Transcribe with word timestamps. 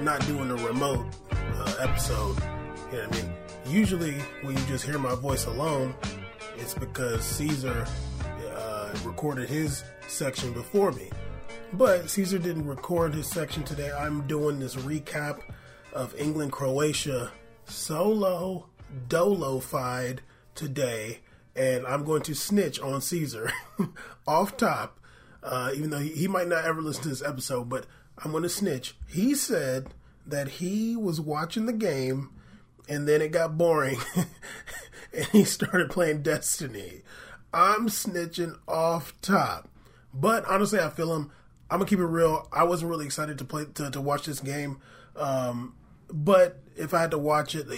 We're 0.00 0.06
not 0.06 0.26
doing 0.26 0.50
a 0.50 0.54
remote 0.54 1.04
uh, 1.30 1.74
episode. 1.78 2.34
You 2.90 2.96
know 2.96 3.06
what 3.06 3.18
I 3.18 3.20
mean? 3.20 3.34
Usually, 3.66 4.14
when 4.40 4.56
you 4.56 4.64
just 4.64 4.86
hear 4.86 4.98
my 4.98 5.14
voice 5.14 5.44
alone, 5.44 5.94
it's 6.56 6.72
because 6.72 7.22
Caesar 7.22 7.86
uh, 8.50 8.94
recorded 9.04 9.50
his 9.50 9.84
section 10.08 10.54
before 10.54 10.90
me. 10.92 11.10
But 11.74 12.08
Caesar 12.08 12.38
didn't 12.38 12.66
record 12.66 13.12
his 13.12 13.28
section 13.28 13.62
today. 13.62 13.92
I'm 13.92 14.26
doing 14.26 14.58
this 14.58 14.74
recap 14.74 15.42
of 15.92 16.18
England 16.18 16.52
Croatia 16.52 17.30
solo 17.66 18.70
dolo-fied 19.06 20.22
today, 20.54 21.20
and 21.54 21.86
I'm 21.86 22.04
going 22.04 22.22
to 22.22 22.34
snitch 22.34 22.80
on 22.80 23.02
Caesar 23.02 23.52
off 24.26 24.56
top. 24.56 24.98
Uh, 25.42 25.72
even 25.74 25.90
though 25.90 25.98
he, 25.98 26.08
he 26.08 26.26
might 26.26 26.48
not 26.48 26.64
ever 26.64 26.80
listen 26.80 27.02
to 27.02 27.08
this 27.10 27.22
episode, 27.22 27.68
but 27.68 27.84
I'm 28.22 28.32
going 28.32 28.42
to 28.42 28.48
snitch. 28.48 28.96
He 29.08 29.34
said 29.34 29.88
that 30.26 30.48
he 30.48 30.96
was 30.96 31.20
watching 31.20 31.66
the 31.66 31.72
game 31.72 32.30
and 32.88 33.08
then 33.08 33.22
it 33.22 33.32
got 33.32 33.56
boring 33.56 33.98
and 35.14 35.26
he 35.26 35.44
started 35.44 35.90
playing 35.90 36.22
Destiny. 36.22 37.02
I'm 37.52 37.88
snitching 37.88 38.58
off 38.68 39.14
top. 39.22 39.68
But 40.12 40.44
honestly, 40.46 40.80
I 40.80 40.90
feel 40.90 41.14
him. 41.14 41.30
I'm 41.70 41.78
gonna 41.78 41.88
keep 41.88 42.00
it 42.00 42.04
real. 42.04 42.48
I 42.52 42.64
wasn't 42.64 42.90
really 42.90 43.06
excited 43.06 43.38
to 43.38 43.44
play 43.44 43.64
to, 43.74 43.90
to 43.92 44.00
watch 44.00 44.26
this 44.26 44.40
game, 44.40 44.80
um, 45.14 45.76
but 46.12 46.58
if 46.76 46.92
I 46.92 47.00
had 47.00 47.12
to 47.12 47.18
watch 47.18 47.54
it, 47.54 47.68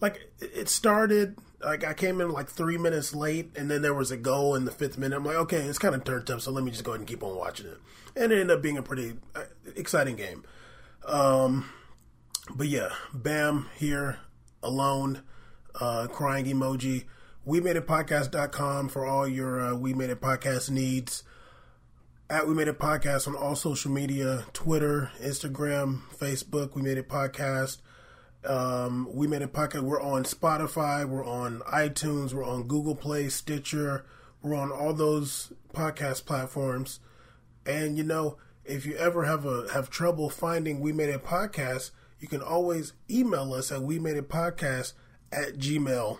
like 0.00 0.30
it 0.40 0.68
started, 0.68 1.36
like 1.62 1.84
I 1.84 1.94
came 1.94 2.20
in 2.20 2.30
like 2.30 2.48
three 2.48 2.78
minutes 2.78 3.14
late, 3.14 3.50
and 3.56 3.70
then 3.70 3.82
there 3.82 3.94
was 3.94 4.10
a 4.10 4.16
goal 4.16 4.54
in 4.54 4.64
the 4.64 4.70
fifth 4.70 4.98
minute. 4.98 5.16
I'm 5.16 5.24
like, 5.24 5.36
okay, 5.36 5.58
it's 5.62 5.78
kind 5.78 5.94
of 5.94 6.04
turned 6.04 6.30
up, 6.30 6.40
so 6.40 6.50
let 6.50 6.64
me 6.64 6.70
just 6.70 6.84
go 6.84 6.92
ahead 6.92 7.00
and 7.00 7.08
keep 7.08 7.22
on 7.22 7.36
watching 7.36 7.66
it, 7.66 7.78
and 8.16 8.32
it 8.32 8.40
ended 8.40 8.56
up 8.56 8.62
being 8.62 8.78
a 8.78 8.82
pretty 8.82 9.14
uh, 9.34 9.44
exciting 9.76 10.16
game. 10.16 10.44
Um, 11.06 11.68
but 12.54 12.68
yeah, 12.68 12.90
Bam 13.12 13.68
here 13.76 14.18
alone, 14.62 15.22
uh, 15.80 16.06
crying 16.08 16.46
emoji. 16.46 17.04
We 17.44 17.60
made 17.60 17.76
it 17.76 17.86
podcast.com 17.86 18.88
for 18.90 19.06
all 19.06 19.26
your 19.26 19.60
uh, 19.60 19.74
We 19.74 19.94
Made 19.94 20.10
It 20.10 20.20
podcast 20.20 20.70
needs 20.70 21.22
at 22.28 22.46
We 22.46 22.54
Made 22.54 22.68
It 22.68 22.78
Podcast 22.78 23.26
on 23.26 23.34
all 23.34 23.56
social 23.56 23.90
media 23.90 24.44
Twitter, 24.52 25.10
Instagram, 25.20 26.02
Facebook. 26.16 26.74
We 26.74 26.82
Made 26.82 26.98
It 26.98 27.08
Podcast. 27.08 27.78
Um, 28.44 29.08
we 29.12 29.26
Made 29.26 29.42
a 29.42 29.46
Podcast. 29.46 29.82
We're 29.82 30.00
on 30.00 30.24
Spotify. 30.24 31.06
We're 31.06 31.24
on 31.24 31.60
iTunes. 31.60 32.32
We're 32.32 32.44
on 32.44 32.66
Google 32.66 32.94
Play, 32.94 33.28
Stitcher. 33.28 34.06
We're 34.42 34.54
on 34.54 34.72
all 34.72 34.94
those 34.94 35.52
podcast 35.74 36.24
platforms. 36.24 37.00
And 37.66 37.98
you 37.98 38.04
know, 38.04 38.38
if 38.64 38.86
you 38.86 38.96
ever 38.96 39.24
have 39.24 39.44
a 39.44 39.72
have 39.72 39.90
trouble 39.90 40.30
finding 40.30 40.80
We 40.80 40.92
Made 40.92 41.10
It 41.10 41.24
Podcast, 41.24 41.90
you 42.18 42.28
can 42.28 42.40
always 42.40 42.94
email 43.10 43.52
us 43.52 43.70
at 43.70 43.82
We 43.82 43.98
Made 43.98 44.16
It 44.16 44.28
Podcast 44.28 44.94
at 45.30 45.58
gmail.com. 45.58 46.18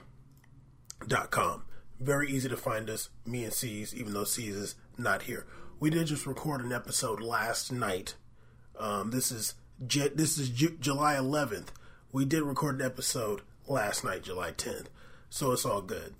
Very 1.98 2.30
easy 2.30 2.48
to 2.48 2.56
find 2.56 2.88
us, 2.88 3.10
me 3.26 3.44
and 3.44 3.52
C's, 3.52 3.94
even 3.94 4.14
though 4.14 4.24
C's 4.24 4.56
is 4.56 4.74
not 4.96 5.22
here 5.22 5.46
we 5.80 5.88
did 5.88 6.06
just 6.06 6.26
record 6.26 6.60
an 6.60 6.72
episode 6.72 7.20
last 7.20 7.72
night. 7.72 8.14
Um, 8.78 9.10
this 9.10 9.32
is 9.32 9.54
this 9.78 10.36
is 10.36 10.50
J- 10.50 10.76
July 10.78 11.14
11th. 11.14 11.68
We 12.12 12.24
did 12.24 12.42
record 12.42 12.80
an 12.80 12.86
episode 12.86 13.42
last 13.66 14.04
night, 14.04 14.22
July 14.22 14.52
10th. 14.52 14.86
So 15.28 15.52
it's 15.52 15.64
all 15.64 15.82
good. 15.82 16.14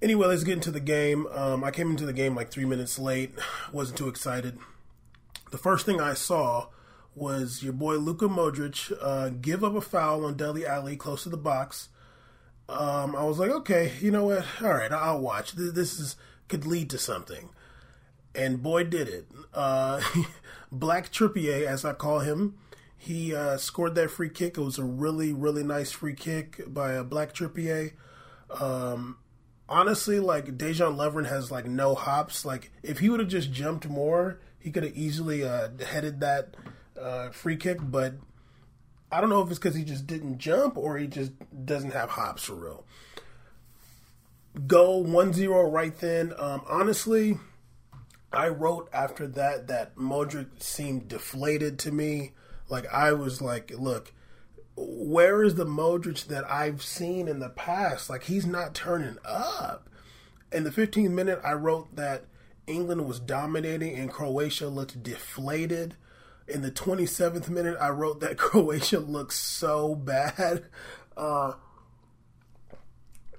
Anyway, 0.00 0.26
let's 0.26 0.44
get 0.44 0.54
into 0.54 0.70
the 0.70 0.80
game. 0.80 1.26
Um, 1.28 1.64
I 1.64 1.70
came 1.70 1.90
into 1.90 2.06
the 2.06 2.12
game 2.12 2.34
like 2.34 2.50
three 2.50 2.64
minutes 2.64 2.98
late. 2.98 3.32
Wasn't 3.72 3.98
too 3.98 4.08
excited. 4.08 4.58
The 5.50 5.58
first 5.58 5.86
thing 5.86 6.00
I 6.00 6.14
saw 6.14 6.68
was 7.14 7.62
your 7.62 7.72
boy 7.72 7.96
Luka 7.96 8.26
Modric 8.26 8.92
uh, 9.02 9.28
give 9.28 9.62
up 9.62 9.74
a 9.74 9.80
foul 9.80 10.24
on 10.24 10.36
Dele 10.36 10.66
Alli 10.66 10.96
close 10.96 11.24
to 11.24 11.28
the 11.28 11.36
box. 11.36 11.88
Um, 12.68 13.14
I 13.14 13.24
was 13.24 13.38
like, 13.38 13.50
okay, 13.50 13.92
you 14.00 14.10
know 14.10 14.26
what? 14.26 14.46
All 14.62 14.72
right, 14.72 14.90
I'll 14.90 15.20
watch. 15.20 15.52
This 15.52 15.98
is 15.98 16.16
could 16.48 16.64
lead 16.64 16.90
to 16.90 16.98
something 16.98 17.50
and 18.34 18.62
boy 18.62 18.84
did 18.84 19.08
it. 19.08 19.26
Uh, 19.52 20.00
Black 20.72 21.12
Trippier, 21.12 21.66
as 21.66 21.84
I 21.84 21.92
call 21.92 22.20
him, 22.20 22.54
he 23.02 23.34
uh, 23.34 23.56
scored 23.56 23.96
that 23.96 24.12
free 24.12 24.28
kick. 24.28 24.56
It 24.56 24.60
was 24.60 24.78
a 24.78 24.84
really, 24.84 25.32
really 25.32 25.64
nice 25.64 25.90
free 25.90 26.14
kick 26.14 26.62
by 26.68 26.92
a 26.92 27.02
Black 27.02 27.34
Trippier. 27.34 27.94
Um, 28.48 29.18
honestly, 29.68 30.20
like 30.20 30.56
Dejan 30.56 30.94
Lovren 30.94 31.28
has 31.28 31.50
like 31.50 31.66
no 31.66 31.96
hops. 31.96 32.44
Like 32.44 32.70
if 32.84 33.00
he 33.00 33.08
would 33.08 33.18
have 33.18 33.28
just 33.28 33.50
jumped 33.50 33.88
more, 33.88 34.38
he 34.60 34.70
could 34.70 34.84
have 34.84 34.96
easily 34.96 35.42
uh, 35.42 35.70
headed 35.84 36.20
that 36.20 36.56
uh, 36.96 37.30
free 37.30 37.56
kick. 37.56 37.78
But 37.82 38.14
I 39.10 39.20
don't 39.20 39.30
know 39.30 39.42
if 39.42 39.50
it's 39.50 39.58
because 39.58 39.74
he 39.74 39.82
just 39.82 40.06
didn't 40.06 40.38
jump 40.38 40.76
or 40.76 40.96
he 40.96 41.08
just 41.08 41.32
doesn't 41.64 41.94
have 41.94 42.10
hops 42.10 42.44
for 42.44 42.54
real. 42.54 42.84
Go 44.68 45.02
1-0 45.02 45.72
right 45.72 45.98
then. 45.98 46.34
Um, 46.38 46.62
honestly 46.68 47.36
I 48.32 48.48
wrote 48.48 48.88
after 48.92 49.26
that 49.28 49.66
that 49.68 49.96
Modric 49.96 50.62
seemed 50.62 51.08
deflated 51.08 51.78
to 51.80 51.92
me. 51.92 52.32
Like 52.72 52.86
I 52.90 53.12
was 53.12 53.42
like, 53.42 53.70
look, 53.78 54.14
where 54.76 55.42
is 55.42 55.56
the 55.56 55.66
Modric 55.66 56.26
that 56.28 56.50
I've 56.50 56.82
seen 56.82 57.28
in 57.28 57.38
the 57.38 57.50
past? 57.50 58.08
Like 58.08 58.24
he's 58.24 58.46
not 58.46 58.74
turning 58.74 59.18
up. 59.26 59.90
In 60.50 60.64
the 60.64 60.70
15th 60.70 61.10
minute, 61.10 61.38
I 61.44 61.52
wrote 61.52 61.94
that 61.96 62.24
England 62.66 63.06
was 63.06 63.20
dominating 63.20 63.94
and 63.94 64.10
Croatia 64.10 64.68
looked 64.68 65.02
deflated. 65.02 65.96
In 66.48 66.62
the 66.62 66.70
27th 66.70 67.50
minute, 67.50 67.76
I 67.78 67.90
wrote 67.90 68.20
that 68.20 68.38
Croatia 68.38 69.00
looked 69.00 69.34
so 69.34 69.94
bad. 69.94 70.64
Uh, 71.14 71.52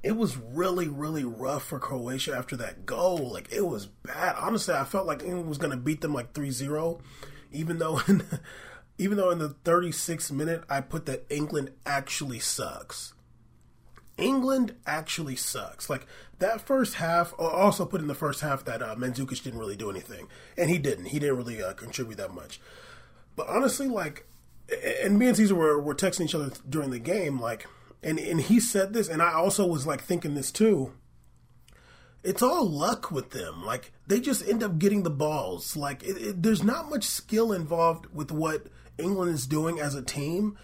it 0.04 0.16
was 0.16 0.38
really, 0.38 0.88
really 0.88 1.24
rough 1.24 1.64
for 1.64 1.80
Croatia 1.80 2.36
after 2.36 2.56
that 2.58 2.86
goal. 2.86 3.32
Like, 3.34 3.52
it 3.52 3.66
was 3.66 3.88
bad. 3.88 4.36
Honestly, 4.38 4.76
I 4.76 4.84
felt 4.84 5.08
like 5.08 5.24
England 5.24 5.50
was 5.50 5.58
going 5.58 5.72
to 5.72 5.78
beat 5.78 6.02
them 6.02 6.14
like 6.14 6.34
3 6.34 6.52
0, 6.52 7.02
even 7.52 7.80
though. 7.80 8.00
Even 8.98 9.18
though 9.18 9.32
in 9.32 9.40
the 9.40 9.56
36th 9.64 10.32
minute 10.32 10.64
I 10.70 10.82
put 10.82 11.06
that 11.08 11.26
England 11.30 11.72
actually 11.86 12.40
sucks. 12.40 13.14
England 14.18 14.76
actually 14.86 15.36
sucks. 15.36 15.90
Like 15.90 16.06
that 16.40 16.62
first 16.62 16.96
half, 16.96 17.34
also 17.40 17.86
put 17.86 18.02
in 18.02 18.08
the 18.08 18.16
first 18.16 18.42
half 18.42 18.64
that 18.66 18.82
uh, 18.82 18.96
Mandzukic 18.96 19.44
didn't 19.44 19.60
really 19.60 19.76
do 19.76 19.90
anything, 19.90 20.28
and 20.58 20.70
he 20.70 20.78
didn't. 20.78 21.06
He 21.06 21.20
didn't 21.20 21.38
really 21.38 21.64
uh, 21.64 21.74
contribute 21.74 22.18
that 22.18 22.34
much. 22.34 22.60
But 23.36 23.48
honestly, 23.48 23.88
like, 23.88 24.28
and 25.02 25.18
me 25.18 25.28
and 25.28 25.38
Caesar 25.38 25.56
were, 25.56 25.82
were 25.82 25.96
texting 25.96 26.26
each 26.26 26.36
other 26.36 26.52
during 26.70 26.92
the 26.92 27.00
game, 27.00 27.40
like 27.40 27.66
and 28.04 28.20
and 28.20 28.42
he 28.42 28.60
said 28.60 28.94
this, 28.94 29.08
and 29.08 29.22
I 29.22 29.34
also 29.34 29.66
was 29.66 29.88
like 29.88 30.02
thinking 30.02 30.36
this 30.36 30.52
too. 30.52 30.94
It's 32.24 32.42
all 32.42 32.70
luck 32.70 33.12
with 33.12 33.32
them. 33.32 33.66
Like 33.66 33.92
they 34.08 34.20
just 34.20 34.48
end 34.48 34.62
up 34.62 34.78
getting 34.78 35.04
the 35.04 35.10
balls. 35.10 35.76
Like 35.76 36.04
it, 36.04 36.18
it, 36.18 36.44
there's 36.44 36.64
not 36.64 36.90
much 36.90 37.06
skill 37.06 37.52
involved 37.52 38.08
with 38.14 38.32
what 38.32 38.68
England 38.98 39.34
is 39.34 39.48
doing 39.48 39.80
as 39.80 39.96
a 39.96 40.02
team, 40.02 40.58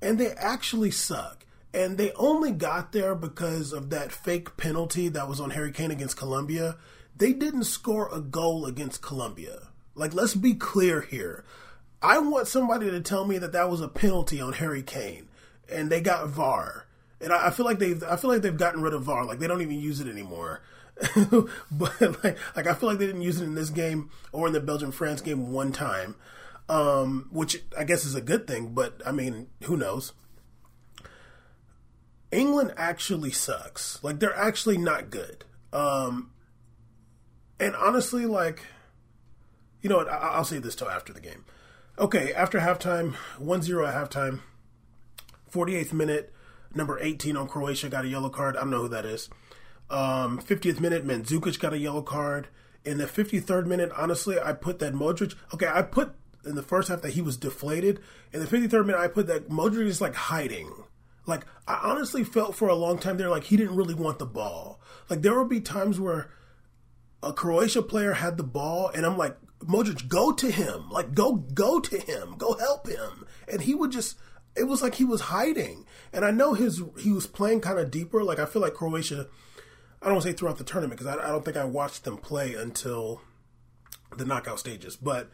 and 0.00 0.18
they 0.18 0.30
actually 0.32 0.90
suck. 0.90 1.46
And 1.72 1.98
they 1.98 2.12
only 2.12 2.52
got 2.52 2.92
there 2.92 3.14
because 3.14 3.72
of 3.72 3.90
that 3.90 4.12
fake 4.12 4.56
penalty 4.56 5.08
that 5.08 5.28
was 5.28 5.40
on 5.40 5.50
Harry 5.50 5.72
Kane 5.72 5.90
against 5.90 6.16
Colombia. 6.16 6.76
They 7.16 7.32
didn't 7.32 7.64
score 7.64 8.08
a 8.12 8.20
goal 8.20 8.64
against 8.64 9.02
Colombia. 9.02 9.68
Like 9.94 10.14
let's 10.14 10.34
be 10.34 10.54
clear 10.54 11.00
here. 11.00 11.44
I 12.00 12.18
want 12.18 12.48
somebody 12.48 12.90
to 12.90 13.00
tell 13.00 13.24
me 13.24 13.38
that 13.38 13.52
that 13.52 13.70
was 13.70 13.80
a 13.80 13.88
penalty 13.88 14.40
on 14.40 14.52
Harry 14.54 14.82
Kane 14.82 15.28
and 15.68 15.90
they 15.90 16.00
got 16.00 16.28
VAR, 16.28 16.86
and 17.20 17.32
I, 17.32 17.50
feel 17.50 17.64
like 17.64 17.78
they've 17.78 18.02
I 18.02 18.16
feel 18.16 18.30
like 18.30 18.42
they've 18.42 18.56
gotten 18.56 18.82
rid 18.82 18.94
of 18.94 19.02
VAR. 19.02 19.24
Like 19.24 19.38
they 19.38 19.46
don't 19.46 19.62
even 19.62 19.80
use 19.80 20.00
it 20.00 20.08
anymore. 20.08 20.60
but 21.70 22.00
like, 22.22 22.38
like 22.54 22.66
I 22.66 22.74
feel 22.74 22.88
like 22.88 22.98
they 22.98 23.06
didn't 23.06 23.22
use 23.22 23.40
it 23.40 23.44
in 23.44 23.54
this 23.54 23.70
game 23.70 24.10
or 24.32 24.46
in 24.46 24.52
the 24.52 24.60
Belgium 24.60 24.92
France 24.92 25.20
game 25.20 25.52
one 25.52 25.72
time, 25.72 26.14
um, 26.68 27.28
which 27.30 27.62
I 27.76 27.84
guess 27.84 28.04
is 28.04 28.14
a 28.14 28.20
good 28.20 28.46
thing. 28.46 28.74
But 28.74 29.00
I 29.06 29.12
mean, 29.12 29.48
who 29.64 29.76
knows? 29.76 30.12
England 32.30 32.74
actually 32.76 33.30
sucks. 33.30 34.02
Like 34.02 34.18
they're 34.18 34.36
actually 34.36 34.78
not 34.78 35.10
good. 35.10 35.44
Um, 35.72 36.30
and 37.60 37.74
honestly, 37.76 38.26
like, 38.26 38.62
you 39.80 39.88
know 39.88 39.96
what? 39.96 40.08
I- 40.08 40.36
will 40.36 40.44
say 40.44 40.58
this 40.58 40.74
till 40.74 40.90
after 40.90 41.12
the 41.12 41.20
game. 41.20 41.44
Okay, 41.98 42.32
after 42.32 42.58
halftime, 42.58 43.14
1-0 43.38 43.86
at 43.88 43.94
halftime 43.94 44.40
48th 45.52 45.92
minute, 45.92 46.32
number 46.74 46.98
18 46.98 47.36
on 47.36 47.46
Croatia 47.46 47.88
got 47.88 48.04
a 48.04 48.08
yellow 48.08 48.28
card. 48.28 48.56
I 48.56 48.60
don't 48.60 48.70
know 48.70 48.82
who 48.82 48.88
that 48.88 49.06
is. 49.06 49.30
Um, 49.90 50.40
50th 50.40 50.80
minute, 50.80 51.06
Mandzukic 51.06 51.60
got 51.60 51.72
a 51.72 51.78
yellow 51.78 52.02
card. 52.02 52.48
In 52.84 52.98
the 52.98 53.06
53rd 53.06 53.66
minute, 53.66 53.92
honestly, 53.96 54.38
I 54.40 54.52
put 54.52 54.80
that 54.80 54.92
Modric. 54.94 55.34
Okay, 55.54 55.68
I 55.72 55.82
put 55.82 56.14
in 56.46 56.54
the 56.54 56.62
first 56.62 56.88
half 56.88 57.02
that 57.02 57.14
he 57.14 57.22
was 57.22 57.36
deflated. 57.36 58.00
In 58.32 58.40
the 58.40 58.46
53rd 58.46 58.86
minute, 58.86 59.00
I 59.00 59.08
put 59.08 59.26
that 59.26 59.48
Modric 59.48 59.86
is 59.86 60.00
like 60.00 60.14
hiding. 60.14 60.72
Like 61.26 61.46
I 61.66 61.80
honestly 61.82 62.24
felt 62.24 62.54
for 62.54 62.68
a 62.68 62.74
long 62.74 62.98
time 62.98 63.16
there 63.16 63.30
like 63.30 63.44
he 63.44 63.56
didn't 63.56 63.76
really 63.76 63.94
want 63.94 64.18
the 64.18 64.26
ball. 64.26 64.80
Like 65.08 65.22
there 65.22 65.38
would 65.38 65.48
be 65.48 65.60
times 65.60 65.98
where 65.98 66.30
a 67.22 67.32
Croatia 67.32 67.82
player 67.82 68.12
had 68.12 68.36
the 68.36 68.42
ball 68.42 68.90
and 68.94 69.06
I'm 69.06 69.16
like 69.16 69.36
Modric 69.60 70.08
go 70.08 70.32
to 70.32 70.50
him. 70.50 70.90
Like 70.90 71.14
go 71.14 71.34
go 71.34 71.80
to 71.80 71.98
him. 71.98 72.34
Go 72.36 72.54
help 72.58 72.86
him. 72.86 73.26
And 73.48 73.62
he 73.62 73.74
would 73.74 73.90
just 73.90 74.18
it 74.56 74.64
was 74.64 74.82
like 74.82 74.96
he 74.96 75.04
was 75.04 75.22
hiding. 75.22 75.86
And 76.12 76.24
I 76.24 76.30
know 76.30 76.52
his 76.52 76.82
he 76.98 77.10
was 77.10 77.26
playing 77.26 77.62
kind 77.62 77.78
of 77.78 77.90
deeper. 77.90 78.22
Like 78.22 78.38
I 78.38 78.46
feel 78.46 78.62
like 78.62 78.74
Croatia 78.74 79.28
I 80.02 80.08
don't 80.08 80.20
say 80.20 80.34
throughout 80.34 80.58
the 80.58 80.64
tournament 80.64 81.00
because 81.00 81.16
I, 81.16 81.24
I 81.24 81.28
don't 81.28 81.44
think 81.44 81.56
I 81.56 81.64
watched 81.64 82.04
them 82.04 82.18
play 82.18 82.54
until 82.54 83.22
the 84.14 84.26
knockout 84.26 84.58
stages, 84.58 84.96
but 84.96 85.30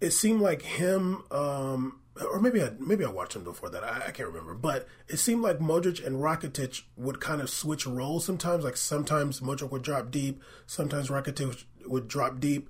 it 0.00 0.10
seemed 0.12 0.40
like 0.40 0.62
him, 0.62 1.24
um, 1.30 2.00
or 2.20 2.40
maybe 2.40 2.62
I 2.62 2.70
maybe 2.78 3.04
I 3.04 3.10
watched 3.10 3.34
him 3.36 3.44
before 3.44 3.68
that. 3.70 3.84
I, 3.84 4.06
I, 4.08 4.10
can't 4.10 4.28
remember, 4.28 4.54
but 4.54 4.86
it 5.08 5.18
seemed 5.18 5.42
like 5.42 5.58
Modric 5.58 6.04
and 6.04 6.16
Rakitic 6.16 6.82
would 6.96 7.20
kind 7.20 7.40
of 7.40 7.50
switch 7.50 7.86
roles 7.86 8.24
sometimes. 8.24 8.64
Like 8.64 8.76
sometimes 8.76 9.40
Modric 9.40 9.70
would 9.70 9.82
drop 9.82 10.10
deep, 10.10 10.42
sometimes 10.66 11.08
Rakitic 11.08 11.64
would 11.86 12.08
drop 12.08 12.40
deep. 12.40 12.68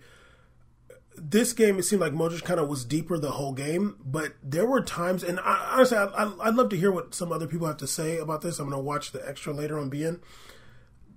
This 1.20 1.52
game, 1.52 1.78
it 1.78 1.82
seemed 1.82 2.00
like 2.00 2.12
Modric 2.12 2.44
kind 2.44 2.60
of 2.60 2.69
was 2.69 2.84
deeper 2.84 3.19
the 3.19 3.32
whole 3.32 3.52
game, 3.52 3.96
but 4.04 4.34
there 4.40 4.66
were 4.66 4.80
times, 4.80 5.25
and 5.25 5.40
I, 5.40 5.72
honestly, 5.72 5.96
I, 5.98 6.25
would 6.26 6.54
love 6.54 6.69
to 6.69 6.76
hear 6.76 6.92
what 6.92 7.12
some 7.12 7.32
other 7.32 7.48
people 7.48 7.66
have 7.66 7.78
to 7.78 7.88
say 7.88 8.19
about 8.19 8.40
this. 8.40 8.60
I'm 8.60 8.69
going 8.69 8.78
to 8.78 8.84
watch 8.84 9.10
the 9.10 9.28
extra 9.28 9.52
later 9.52 9.80
on 9.80 9.90
beIN. 9.90 10.20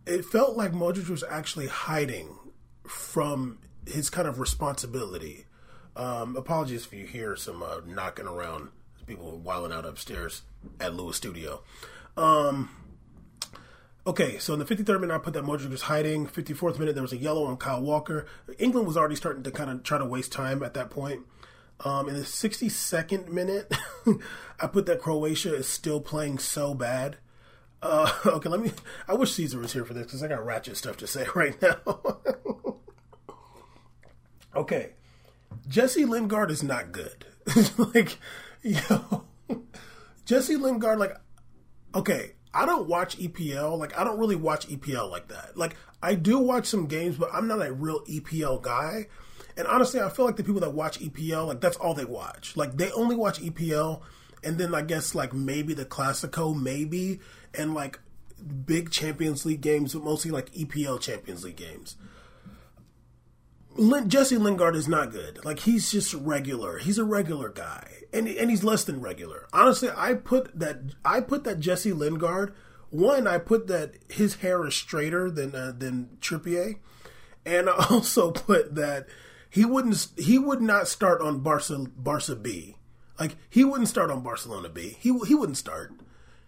It 0.07 0.25
felt 0.25 0.57
like 0.57 0.71
Modric 0.71 1.07
was 1.07 1.23
actually 1.29 1.67
hiding 1.67 2.35
from 2.87 3.59
his 3.87 4.09
kind 4.09 4.27
of 4.27 4.39
responsibility. 4.39 5.45
Um, 5.95 6.35
apologies 6.35 6.85
if 6.85 6.93
you 6.93 7.05
hear 7.05 7.35
some 7.35 7.61
uh, 7.63 7.81
knocking 7.85 8.27
around, 8.27 8.69
people 9.05 9.37
wiling 9.37 9.73
out 9.73 9.85
upstairs 9.85 10.43
at 10.79 10.95
Lewis 10.95 11.17
Studio. 11.17 11.61
Um, 12.17 12.69
okay, 14.07 14.37
so 14.37 14.53
in 14.53 14.59
the 14.59 14.65
53rd 14.65 15.01
minute, 15.01 15.13
I 15.13 15.17
put 15.17 15.33
that 15.33 15.43
Modric 15.43 15.69
was 15.69 15.83
hiding. 15.83 16.27
54th 16.27 16.79
minute, 16.79 16.95
there 16.95 17.01
was 17.01 17.13
a 17.13 17.17
yellow 17.17 17.45
on 17.45 17.57
Kyle 17.57 17.81
Walker. 17.81 18.25
England 18.57 18.87
was 18.87 18.97
already 18.97 19.15
starting 19.15 19.43
to 19.43 19.51
kind 19.51 19.69
of 19.69 19.83
try 19.83 19.97
to 19.97 20.05
waste 20.05 20.31
time 20.31 20.63
at 20.63 20.73
that 20.73 20.89
point. 20.89 21.21
Um, 21.83 22.07
in 22.07 22.15
the 22.15 22.21
62nd 22.21 23.29
minute, 23.29 23.73
I 24.59 24.67
put 24.67 24.85
that 24.85 25.01
Croatia 25.01 25.55
is 25.55 25.67
still 25.67 25.99
playing 25.99 26.37
so 26.39 26.73
bad. 26.73 27.17
Uh, 27.81 28.11
okay, 28.25 28.49
let 28.49 28.59
me. 28.59 28.71
I 29.07 29.15
wish 29.15 29.33
Caesar 29.33 29.59
was 29.59 29.73
here 29.73 29.85
for 29.85 29.93
this 29.93 30.05
because 30.05 30.23
I 30.23 30.27
got 30.27 30.45
ratchet 30.45 30.77
stuff 30.77 30.97
to 30.97 31.07
say 31.07 31.25
right 31.35 31.59
now. 31.61 31.79
okay, 34.55 34.91
Jesse 35.67 36.05
Lingard 36.05 36.51
is 36.51 36.63
not 36.63 36.91
good. 36.91 37.25
like, 37.77 38.17
yo, 38.61 39.25
Jesse 40.25 40.55
Lingard, 40.55 40.99
like, 40.99 41.15
okay, 41.95 42.33
I 42.53 42.65
don't 42.65 42.87
watch 42.87 43.17
EPL. 43.17 43.77
Like, 43.77 43.97
I 43.97 44.03
don't 44.03 44.19
really 44.19 44.35
watch 44.35 44.67
EPL 44.67 45.09
like 45.09 45.27
that. 45.29 45.57
Like, 45.57 45.75
I 46.01 46.15
do 46.15 46.39
watch 46.39 46.65
some 46.65 46.87
games, 46.87 47.17
but 47.17 47.29
I'm 47.33 47.47
not 47.47 47.65
a 47.65 47.71
real 47.71 48.01
EPL 48.05 48.61
guy. 48.61 49.07
And 49.57 49.67
honestly, 49.67 49.99
I 49.99 50.09
feel 50.09 50.25
like 50.25 50.37
the 50.37 50.43
people 50.43 50.61
that 50.61 50.73
watch 50.73 50.99
EPL, 50.99 51.47
like, 51.47 51.61
that's 51.61 51.77
all 51.77 51.93
they 51.93 52.05
watch. 52.05 52.55
Like, 52.55 52.77
they 52.77 52.91
only 52.91 53.15
watch 53.15 53.41
EPL, 53.41 54.01
and 54.43 54.57
then 54.57 54.73
I 54.73 54.81
guess, 54.81 55.13
like, 55.13 55.33
maybe 55.33 55.73
the 55.73 55.85
Classico, 55.85 56.59
maybe, 56.59 57.19
and 57.53 57.73
like 57.73 57.99
big 58.65 58.91
Champions 58.91 59.45
League 59.45 59.61
games, 59.61 59.93
but 59.93 60.03
mostly 60.03 60.31
like 60.31 60.51
EPL 60.53 60.99
Champions 60.99 61.43
League 61.43 61.55
games. 61.55 61.95
Jesse 64.07 64.37
Lingard 64.37 64.75
is 64.75 64.87
not 64.87 65.11
good. 65.11 65.43
Like 65.45 65.59
he's 65.59 65.91
just 65.91 66.13
regular. 66.13 66.79
He's 66.79 66.97
a 66.97 67.03
regular 67.03 67.49
guy, 67.49 67.87
and 68.13 68.27
and 68.27 68.49
he's 68.49 68.63
less 68.63 68.83
than 68.83 69.01
regular. 69.01 69.47
Honestly, 69.53 69.89
I 69.95 70.13
put 70.15 70.57
that 70.59 70.79
I 71.05 71.21
put 71.21 71.43
that 71.45 71.59
Jesse 71.59 71.93
Lingard. 71.93 72.53
One, 72.89 73.25
I 73.25 73.37
put 73.37 73.67
that 73.67 73.95
his 74.09 74.35
hair 74.35 74.65
is 74.67 74.75
straighter 74.75 75.31
than 75.31 75.55
uh, 75.55 75.73
than 75.77 76.17
Trippier, 76.19 76.79
and 77.45 77.69
I 77.69 77.73
also 77.89 78.31
put 78.31 78.75
that 78.75 79.07
he 79.49 79.65
wouldn't 79.65 80.07
he 80.17 80.37
would 80.37 80.61
not 80.61 80.87
start 80.87 81.21
on 81.21 81.39
Barca 81.39 81.85
Barca 81.95 82.35
B. 82.35 82.75
Like 83.19 83.37
he 83.49 83.63
wouldn't 83.63 83.89
start 83.89 84.11
on 84.11 84.21
Barcelona 84.23 84.69
B. 84.69 84.97
He 84.99 85.17
he 85.27 85.35
wouldn't 85.35 85.57
start. 85.57 85.93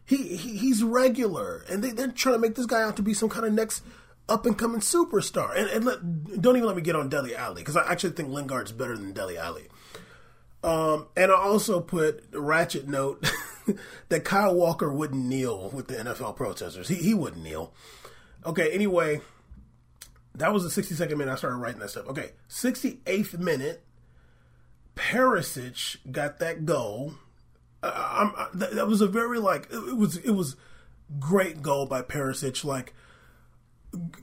He, 0.05 0.35
he 0.35 0.57
he's 0.57 0.83
regular, 0.83 1.63
and 1.69 1.81
they, 1.81 1.91
they're 1.91 2.09
trying 2.09 2.35
to 2.35 2.39
make 2.39 2.55
this 2.55 2.65
guy 2.65 2.83
out 2.83 2.97
to 2.97 3.01
be 3.01 3.13
some 3.13 3.29
kind 3.29 3.45
of 3.45 3.53
next 3.53 3.83
up 4.29 4.45
and 4.45 4.57
coming 4.57 4.79
superstar. 4.79 5.55
And, 5.57 5.69
and 5.69 5.85
let, 5.85 6.41
don't 6.41 6.55
even 6.55 6.67
let 6.67 6.75
me 6.75 6.81
get 6.81 6.95
on 6.95 7.09
Dele 7.09 7.35
Alli 7.35 7.61
because 7.61 7.77
I 7.77 7.89
actually 7.91 8.11
think 8.11 8.29
Lingard's 8.29 8.71
better 8.71 8.97
than 8.97 9.13
Dele 9.13 9.37
Alli. 9.37 9.67
Um, 10.63 11.07
and 11.17 11.29
I 11.29 11.35
also 11.35 11.81
put 11.81 12.23
ratchet 12.31 12.87
note 12.87 13.29
that 14.09 14.23
Kyle 14.23 14.55
Walker 14.55 14.93
wouldn't 14.93 15.25
kneel 15.25 15.69
with 15.71 15.87
the 15.87 15.95
NFL 15.95 16.37
protesters. 16.37 16.87
He 16.87 16.95
he 16.95 17.13
wouldn't 17.13 17.43
kneel. 17.43 17.73
Okay. 18.45 18.71
Anyway, 18.71 19.19
that 20.35 20.53
was 20.53 20.63
the 20.63 20.81
62nd 20.81 21.17
minute. 21.17 21.31
I 21.31 21.35
started 21.35 21.57
writing 21.57 21.79
that 21.81 21.89
stuff. 21.89 22.07
Okay, 22.07 22.31
68th 22.49 23.37
minute. 23.39 23.83
Perisic 24.95 25.97
got 26.11 26.39
that 26.39 26.65
goal. 26.65 27.15
Uh, 27.81 27.91
I, 28.35 28.47
that, 28.53 28.75
that 28.75 28.87
was 28.87 29.01
a 29.01 29.07
very 29.07 29.39
like 29.39 29.67
it 29.71 29.97
was 29.97 30.17
it 30.17 30.31
was 30.31 30.55
great 31.19 31.61
goal 31.61 31.85
by 31.85 32.01
Perisic. 32.01 32.63
Like 32.63 32.93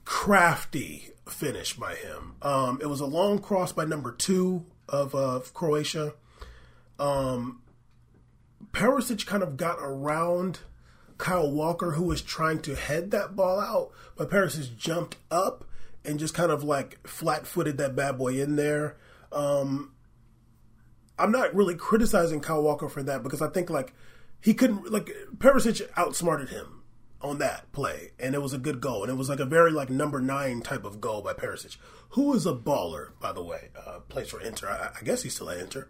crafty 0.05 1.11
finish 1.29 1.75
by 1.75 1.95
him. 1.95 2.35
Um, 2.43 2.79
it 2.83 2.87
was 2.87 3.01
a 3.01 3.07
long 3.07 3.39
cross 3.39 3.73
by 3.73 3.85
number 3.85 4.13
two 4.13 4.67
of 4.89 5.15
uh, 5.15 5.41
Croatia. 5.55 6.15
Um, 6.99 7.63
Perisic 8.73 9.27
kind 9.27 9.43
of 9.43 9.57
got 9.57 9.79
around 9.81 10.61
Kyle 11.19 11.51
Walker, 11.51 11.93
who 11.93 12.05
was 12.05 12.23
trying 12.23 12.61
to 12.63 12.75
head 12.75 13.11
that 13.11 13.37
ball 13.37 13.61
out, 13.61 13.91
but 14.17 14.31
Perisic 14.31 14.77
jumped 14.77 15.17
up 15.31 15.65
and 16.05 16.19
just 16.19 16.35
kind 16.35 16.51
of 16.51 16.65
like 16.65 17.07
flat 17.07 17.47
footed 17.47 17.79
that 17.79 17.95
bad 17.95 18.19
boy 18.19 18.41
in 18.41 18.57
there. 18.57 18.97
Um, 19.33 19.93
I'm 21.19 21.31
not 21.31 21.55
really 21.55 21.75
criticizing 21.75 22.41
Kyle 22.41 22.63
Walker 22.63 22.89
for 22.89 23.03
that 23.03 23.23
because 23.23 23.43
I 23.43 23.49
think 23.49 23.71
like 23.71 23.93
he 24.41 24.55
couldn't 24.55 24.91
like 24.91 25.11
Perisic 25.37 25.83
outsmarted 25.97 26.49
him 26.49 26.80
on 27.23 27.39
that 27.39 27.71
play, 27.73 28.13
and 28.19 28.35
it 28.35 28.43
was 28.43 28.53
a 28.53 28.59
good 28.59 28.81
goal, 28.81 29.03
and 29.03 29.11
it 29.11 29.17
was 29.17 29.29
like 29.29 29.41
a 29.41 29.45
very 29.45 29.71
like 29.71 29.91
number 29.91 30.21
nine 30.21 30.63
type 30.63 30.85
of 30.85 31.01
goal 31.01 31.23
by 31.23 31.33
Perisic, 31.33 31.77
who 32.11 32.33
is 32.35 32.47
a 32.47 32.55
baller, 32.55 33.11
by 33.21 33.33
the 33.33 33.43
way. 33.43 33.69
Uh, 33.77 34.01
plays 34.01 34.31
for 34.31 34.41
Inter. 34.41 34.69
I, 34.69 34.99
I 34.99 35.05
guess 35.05 35.23
he's 35.23 35.35
still 35.35 35.51
at 35.51 35.59
Inter. 35.59 35.89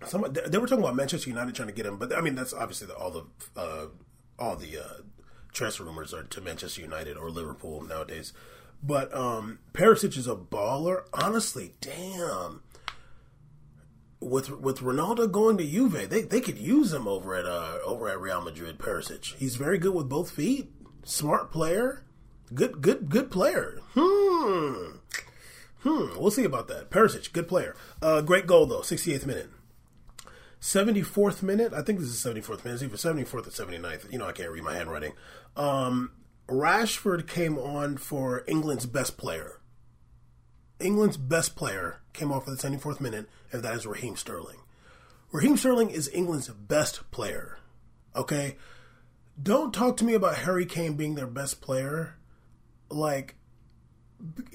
They 0.00 0.58
were 0.58 0.66
talking 0.66 0.84
about 0.84 0.96
Manchester 0.96 1.30
United 1.30 1.54
trying 1.54 1.68
to 1.68 1.74
get 1.74 1.86
him, 1.86 1.96
but 1.96 2.14
I 2.14 2.20
mean 2.20 2.34
that's 2.34 2.52
obviously 2.52 2.88
the, 2.88 2.96
all 2.96 3.10
the 3.10 3.24
uh, 3.56 3.86
all 4.38 4.56
the 4.56 4.78
uh, 4.78 5.02
transfer 5.52 5.84
rumors 5.84 6.12
are 6.12 6.24
to 6.24 6.40
Manchester 6.40 6.82
United 6.82 7.16
or 7.16 7.30
Liverpool 7.30 7.82
nowadays. 7.82 8.34
But 8.82 9.14
um, 9.14 9.60
Perisic 9.72 10.18
is 10.18 10.26
a 10.26 10.34
baller. 10.34 11.04
Honestly, 11.14 11.74
damn 11.80 12.62
with 14.24 14.50
with 14.50 14.78
Ronaldo 14.78 15.30
going 15.30 15.56
to 15.58 15.64
Juve, 15.64 16.08
they 16.08 16.22
they 16.22 16.40
could 16.40 16.58
use 16.58 16.92
him 16.92 17.06
over 17.06 17.34
at 17.34 17.46
uh 17.46 17.78
over 17.84 18.08
at 18.08 18.20
Real 18.20 18.40
Madrid. 18.40 18.78
Perisic, 18.78 19.34
he's 19.34 19.56
very 19.56 19.78
good 19.78 19.94
with 19.94 20.08
both 20.08 20.30
feet, 20.30 20.72
smart 21.04 21.52
player, 21.52 22.04
good 22.52 22.80
good 22.80 23.08
good 23.08 23.30
player. 23.30 23.80
Hmm, 23.94 24.96
hmm. 25.80 26.18
We'll 26.18 26.30
see 26.30 26.44
about 26.44 26.68
that. 26.68 26.90
Perisic, 26.90 27.32
good 27.32 27.48
player. 27.48 27.76
Uh, 28.02 28.20
great 28.20 28.46
goal 28.46 28.66
though, 28.66 28.80
68th 28.80 29.26
minute. 29.26 29.50
74th 30.60 31.42
minute, 31.42 31.74
I 31.74 31.82
think 31.82 32.00
this 32.00 32.08
is 32.08 32.24
74th 32.24 32.64
minute, 32.64 32.82
it's 32.82 33.04
either 33.04 33.22
74th 33.22 33.46
or 33.46 33.50
79th. 33.50 34.10
You 34.10 34.18
know, 34.18 34.26
I 34.26 34.32
can't 34.32 34.50
read 34.50 34.62
my 34.62 34.74
handwriting. 34.74 35.12
Um, 35.56 36.12
Rashford 36.48 37.28
came 37.28 37.58
on 37.58 37.98
for 37.98 38.44
England's 38.48 38.86
best 38.86 39.18
player. 39.18 39.60
England's 40.80 41.18
best 41.18 41.54
player 41.54 42.00
came 42.14 42.32
off 42.32 42.46
for 42.46 42.50
the 42.50 42.56
74th 42.56 42.98
minute, 42.98 43.28
and 43.54 43.62
that 43.62 43.76
is 43.76 43.86
Raheem 43.86 44.16
Sterling. 44.16 44.58
Raheem 45.30 45.56
Sterling 45.56 45.90
is 45.90 46.10
England's 46.12 46.48
best 46.48 47.08
player. 47.12 47.58
Okay? 48.16 48.56
Don't 49.40 49.72
talk 49.72 49.96
to 49.98 50.04
me 50.04 50.14
about 50.14 50.38
Harry 50.38 50.66
Kane 50.66 50.94
being 50.94 51.14
their 51.14 51.28
best 51.28 51.60
player. 51.60 52.16
Like, 52.90 53.36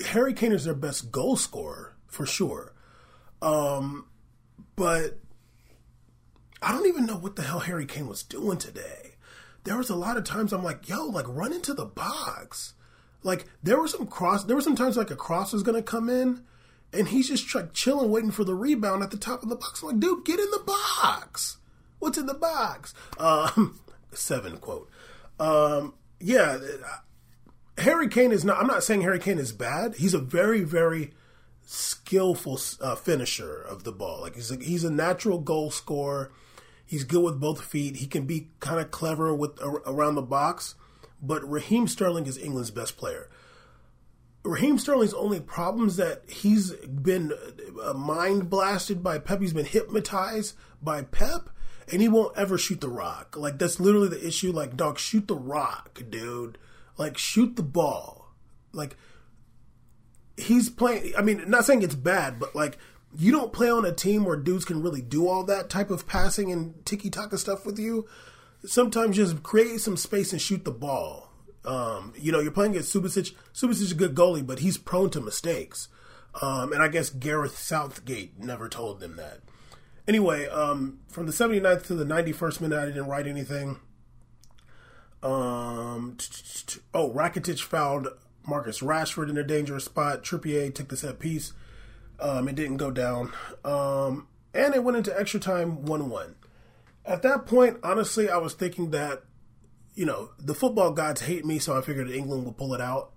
Harry 0.08 0.34
Kane 0.34 0.52
is 0.52 0.66
their 0.66 0.74
best 0.74 1.12
goal 1.12 1.38
scorer, 1.38 1.96
for 2.08 2.26
sure. 2.26 2.74
Um, 3.42 4.08
but 4.76 5.20
I 6.62 6.74
don't 6.74 6.88
even 6.88 7.06
know 7.06 7.18
what 7.18 7.38
the 7.38 7.44
hell 7.44 7.60
Harry 7.60 7.86
Kane 7.86 8.08
was 8.08 8.22
doing 8.22 8.58
today. 8.58 9.16
There 9.64 9.78
was 9.78 9.90
a 9.90 9.96
lot 9.96 10.18
of 10.18 10.26
times 10.26 10.52
I'm 10.52 10.64
like, 10.64 10.90
yo, 10.90 11.06
like 11.06 11.26
run 11.28 11.54
into 11.54 11.74
the 11.74 11.86
box. 11.86 12.74
Like 13.24 13.46
there 13.64 13.80
were 13.80 13.88
some 13.88 14.08
cross. 14.08 14.44
There 14.44 14.58
were 14.58 14.62
some 14.62 14.76
times 14.76 14.98
like 14.98 15.12
a 15.12 15.16
cross 15.16 15.54
was 15.54 15.64
gonna 15.64 15.82
come 15.82 16.10
in, 16.10 16.44
and 16.94 17.10
he's 17.10 17.30
just 17.30 17.54
like 17.54 17.74
chilling, 17.74 18.12
waiting 18.12 18.32
for 18.32 18.44
the 18.44 18.56
rebound 18.56 19.04
at 19.04 19.12
the 19.12 19.18
top 19.18 19.44
of 19.44 19.50
the 19.50 19.56
box. 19.56 19.82
I'm 19.82 19.90
like, 19.90 20.00
dude, 20.00 20.26
get 20.26 20.40
in 20.40 20.50
the 20.52 20.64
box. 20.66 21.58
What's 22.00 22.18
in 22.18 22.26
the 22.26 22.34
box? 22.34 22.94
Um, 23.18 23.80
seven 24.14 24.58
quote. 24.58 24.90
Um, 25.40 25.94
yeah, 26.20 26.58
Harry 27.78 28.08
Kane 28.08 28.32
is 28.32 28.44
not. 28.44 28.60
I'm 28.60 28.68
not 28.68 28.84
saying 28.84 29.02
Harry 29.02 29.20
Kane 29.20 29.40
is 29.40 29.52
bad. 29.52 29.96
He's 29.96 30.14
a 30.14 30.20
very, 30.20 30.62
very 30.62 31.12
skillful 31.66 32.60
uh, 32.82 32.96
finisher 32.96 33.62
of 33.62 33.84
the 33.84 33.92
ball. 33.92 34.22
Like 34.22 34.36
he's 34.36 34.52
a, 34.52 34.56
he's 34.56 34.84
a 34.84 34.92
natural 34.92 35.40
goal 35.40 35.72
scorer. 35.72 36.32
He's 36.86 37.04
good 37.04 37.24
with 37.24 37.40
both 37.40 37.64
feet. 37.64 37.98
He 37.98 38.08
can 38.08 38.26
be 38.26 38.50
kind 38.60 38.80
of 38.80 38.90
clever 38.90 39.34
with 39.34 39.60
around 39.62 40.16
the 40.16 40.24
box. 40.24 40.74
But 41.22 41.48
Raheem 41.48 41.88
Sterling 41.88 42.26
is 42.26 42.38
England's 42.38 42.72
best 42.72 42.98
player. 42.98 43.30
Raheem 44.44 44.78
Sterling's 44.78 45.14
only 45.14 45.40
problem 45.40 45.88
is 45.88 45.98
that 45.98 46.24
he's 46.28 46.72
been 46.72 47.34
uh, 47.84 47.94
mind 47.94 48.50
blasted 48.50 49.04
by 49.04 49.20
Pep. 49.20 49.42
He's 49.42 49.54
been 49.54 49.66
hypnotized 49.66 50.56
by 50.82 51.04
Pep, 51.04 51.50
and 51.92 52.02
he 52.02 52.08
won't 52.08 52.38
ever 52.38 52.58
shoot 52.58 52.80
the 52.80 52.90
rock. 52.90 53.36
Like 53.38 53.60
that's 53.60 53.80
literally 53.80 54.08
the 54.08 54.26
issue. 54.26 54.52
Like, 54.52 54.78
dog, 54.78 54.98
shoot 54.98 55.28
the 55.28 55.36
rock, 55.36 56.02
dude. 56.10 56.58
Like, 56.98 57.18
shoot 57.18 57.56
the 57.56 57.64
ball. 57.64 58.34
Like, 58.72 58.96
he's 60.38 60.70
playing. 60.70 61.14
I 61.18 61.22
mean, 61.22 61.50
not 61.50 61.66
saying 61.66 61.82
it's 61.82 61.96
bad, 61.96 62.40
but 62.40 62.56
like, 62.56 62.78
you 63.18 63.32
don't 63.32 63.54
play 63.54 63.70
on 63.70 63.86
a 63.86 63.92
team 63.92 64.24
where 64.24 64.38
dudes 64.38 64.66
can 64.66 64.82
really 64.82 65.02
do 65.02 65.28
all 65.28 65.44
that 65.46 65.70
type 65.70 65.90
of 65.90 66.08
passing 66.08 66.52
and 66.52 66.86
tiki 66.86 67.10
taka 67.10 67.38
stuff 67.38 67.66
with 67.66 67.78
you. 67.78 68.08
Sometimes 68.66 69.18
just 69.18 69.44
create 69.44 69.82
some 69.82 69.98
space 69.98 70.32
and 70.32 70.42
shoot 70.42 70.64
the 70.66 70.72
ball 70.72 71.29
um, 71.66 72.14
you 72.18 72.32
know, 72.32 72.40
you're 72.40 72.52
playing 72.52 72.72
against 72.72 72.94
Subasic. 72.94 73.34
Subasic 73.54 73.82
is 73.82 73.92
a 73.92 73.96
good 73.96 74.16
goalie, 74.16 74.46
but 74.46 74.60
he's 74.60 74.78
prone 74.78 75.10
to 75.12 75.22
mistakes. 75.22 75.88
Um, 76.42 76.74
and 76.74 76.82
I 76.82 76.88
guess 76.88 77.10
Gareth 77.10 77.58
Southgate 77.58 78.40
never 78.40 78.70
told 78.70 79.00
them 79.00 79.16
that. 79.18 79.40
Anyway, 80.08 80.48
um, 80.48 81.00
from 81.08 81.26
the 81.26 81.32
79th 81.32 81.86
to 81.88 81.96
the 81.96 82.06
91st 82.06 82.62
minute, 82.62 82.80
I 82.80 82.86
didn't 82.86 83.08
write 83.08 83.28
anything. 83.28 83.80
Um, 85.22 86.18
oh, 86.94 87.12
Rakitic 87.12 87.62
fouled 87.62 88.08
Marcus 88.48 88.80
Rashford 88.80 89.30
in 89.30 89.38
a 89.38 89.44
dangerous 89.44 89.86
spot. 89.86 90.24
Trippier 90.24 90.74
took 90.74 90.90
the 90.90 90.98
set 90.98 91.20
piece. 91.20 91.54
Um, 92.20 92.48
it 92.48 92.56
didn't 92.56 92.78
go 92.78 92.92
down. 92.92 93.34
Um, 93.64 94.28
and 94.54 94.74
it 94.74 94.84
went 94.84 94.98
into 94.98 95.18
extra 95.18 95.40
time 95.40 95.86
1 95.86 96.10
1. 96.10 96.36
At 97.06 97.22
that 97.24 97.46
point, 97.46 97.78
honestly, 97.84 98.30
I 98.30 98.38
was 98.38 98.54
thinking 98.54 98.92
that 98.92 99.24
you 99.96 100.06
know, 100.06 100.30
the 100.40 100.56
football 100.56 100.92
gods 100.92 101.22
hate 101.22 101.46
me, 101.46 101.60
so 101.60 101.78
I 101.78 101.82
figured 101.82 102.10
England 102.10 102.46
would 102.46 102.58
pull 102.58 102.74
it 102.74 102.82
out. 102.82 103.12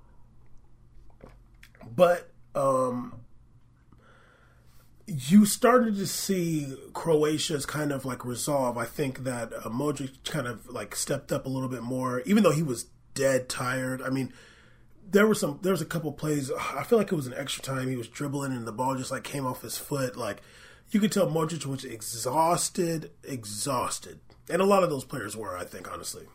But 1.95 2.31
um, 2.55 3.21
you 5.07 5.45
started 5.45 5.97
to 5.97 6.07
see 6.07 6.75
Croatia's 6.93 7.67
kind 7.67 7.93
of 7.93 8.05
like 8.05 8.25
resolve. 8.25 8.79
I 8.79 8.85
think 8.85 9.25
that 9.25 9.52
uh, 9.52 9.69
Modric 9.69 10.25
kind 10.25 10.47
of 10.47 10.69
like 10.69 10.95
stepped 10.97 11.33
up 11.33 11.47
a 11.47 11.49
little 11.49 11.69
bit 11.69 11.83
more, 11.83 12.21
even 12.21 12.43
though 12.43 12.52
he 12.52 12.62
was 12.62 12.87
dead 13.14 13.49
tired. 13.49 14.00
I 14.00 14.11
mean, 14.11 14.33
there 15.11 15.26
were 15.26 15.35
some, 15.35 15.59
there 15.62 15.73
was 15.73 15.83
a 15.83 15.87
couple 15.87 16.12
plays. 16.12 16.50
I 16.52 16.83
feel 16.85 16.99
like 16.99 17.12
it 17.12 17.17
was 17.17 17.26
an 17.26 17.35
extra 17.35 17.62
time. 17.62 17.88
He 17.88 17.97
was 17.97 18.09
dribbling 18.09 18.52
and 18.52 18.67
the 18.67 18.73
ball 18.73 18.95
just 18.95 19.11
like 19.11 19.25
came 19.25 19.47
off 19.47 19.62
his 19.62 19.76
foot. 19.76 20.17
Like 20.17 20.41
you 20.91 21.00
could 21.00 21.12
tell 21.12 21.29
Modric 21.29 21.67
was 21.67 21.85
exhausted, 21.85 23.11
exhausted, 23.23 24.21
and 24.49 24.62
a 24.62 24.67
lot 24.67 24.83
of 24.83 24.91
those 24.91 25.05
players 25.05 25.37
were. 25.37 25.57
I 25.57 25.64
think 25.64 25.93
honestly. 25.93 26.26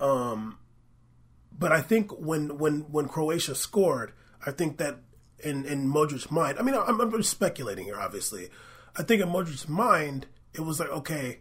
Um, 0.00 0.58
but 1.56 1.72
I 1.72 1.82
think 1.82 2.10
when 2.18 2.58
when 2.58 2.80
when 2.90 3.06
Croatia 3.06 3.54
scored, 3.54 4.12
I 4.44 4.50
think 4.50 4.78
that 4.78 5.00
in 5.38 5.64
in 5.66 5.86
Modric's 5.86 6.30
mind, 6.30 6.58
I 6.58 6.62
mean, 6.62 6.74
I'm, 6.74 7.00
I'm 7.00 7.22
speculating 7.22 7.84
here, 7.84 8.00
obviously. 8.00 8.48
I 8.96 9.02
think 9.02 9.22
in 9.22 9.28
Modric's 9.28 9.68
mind, 9.68 10.26
it 10.54 10.62
was 10.62 10.80
like, 10.80 10.88
okay, 10.88 11.40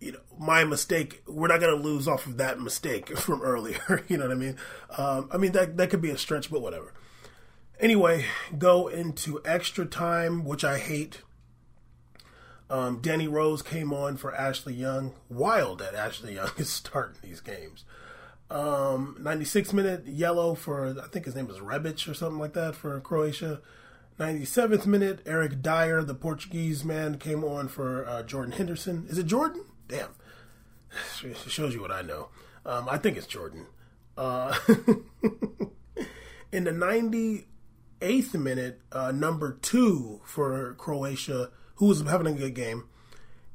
you 0.00 0.12
know, 0.12 0.20
my 0.38 0.64
mistake. 0.64 1.22
We're 1.26 1.48
not 1.48 1.60
going 1.60 1.76
to 1.76 1.82
lose 1.82 2.08
off 2.08 2.26
of 2.26 2.38
that 2.38 2.58
mistake 2.58 3.16
from 3.18 3.42
earlier. 3.42 4.04
you 4.08 4.16
know 4.16 4.24
what 4.24 4.32
I 4.32 4.36
mean? 4.36 4.56
Um, 4.96 5.28
I 5.30 5.36
mean 5.36 5.52
that 5.52 5.76
that 5.76 5.90
could 5.90 6.00
be 6.02 6.10
a 6.10 6.18
stretch, 6.18 6.50
but 6.50 6.62
whatever. 6.62 6.94
Anyway, 7.78 8.26
go 8.58 8.88
into 8.88 9.40
extra 9.44 9.86
time, 9.86 10.44
which 10.44 10.64
I 10.64 10.78
hate. 10.78 11.22
Um, 12.70 13.00
Danny 13.00 13.26
Rose 13.26 13.62
came 13.62 13.92
on 13.92 14.16
for 14.16 14.32
Ashley 14.34 14.74
Young. 14.74 15.12
Wild 15.28 15.80
that 15.80 15.94
Ashley 15.94 16.36
Young 16.36 16.52
is 16.56 16.70
starting 16.70 17.16
these 17.20 17.40
games. 17.40 17.84
Um, 18.48 19.16
96 19.20 19.72
minute 19.72 20.06
yellow 20.06 20.54
for, 20.54 20.96
I 21.00 21.08
think 21.08 21.24
his 21.24 21.34
name 21.34 21.46
was 21.46 21.58
Rebic 21.58 22.08
or 22.08 22.14
something 22.14 22.38
like 22.38 22.54
that 22.54 22.74
for 22.74 22.98
Croatia. 23.00 23.60
97th 24.18 24.86
minute, 24.86 25.20
Eric 25.24 25.62
Dier, 25.62 26.04
the 26.04 26.14
Portuguese 26.14 26.84
man, 26.84 27.18
came 27.18 27.42
on 27.42 27.68
for 27.68 28.06
uh, 28.06 28.22
Jordan 28.22 28.52
Henderson. 28.52 29.06
Is 29.08 29.18
it 29.18 29.26
Jordan? 29.26 29.64
Damn. 29.88 30.10
It 31.24 31.36
shows 31.36 31.74
you 31.74 31.80
what 31.80 31.92
I 31.92 32.02
know. 32.02 32.28
Um, 32.66 32.88
I 32.88 32.98
think 32.98 33.16
it's 33.16 33.26
Jordan. 33.26 33.66
Uh, 34.16 34.56
in 36.52 36.64
the 36.64 36.72
98th 36.72 38.34
minute, 38.34 38.80
uh, 38.90 39.12
number 39.12 39.52
two 39.62 40.20
for 40.24 40.74
Croatia, 40.74 41.50
who 41.80 41.86
was 41.86 42.02
having 42.02 42.26
a 42.26 42.32
good 42.32 42.54
game. 42.54 42.84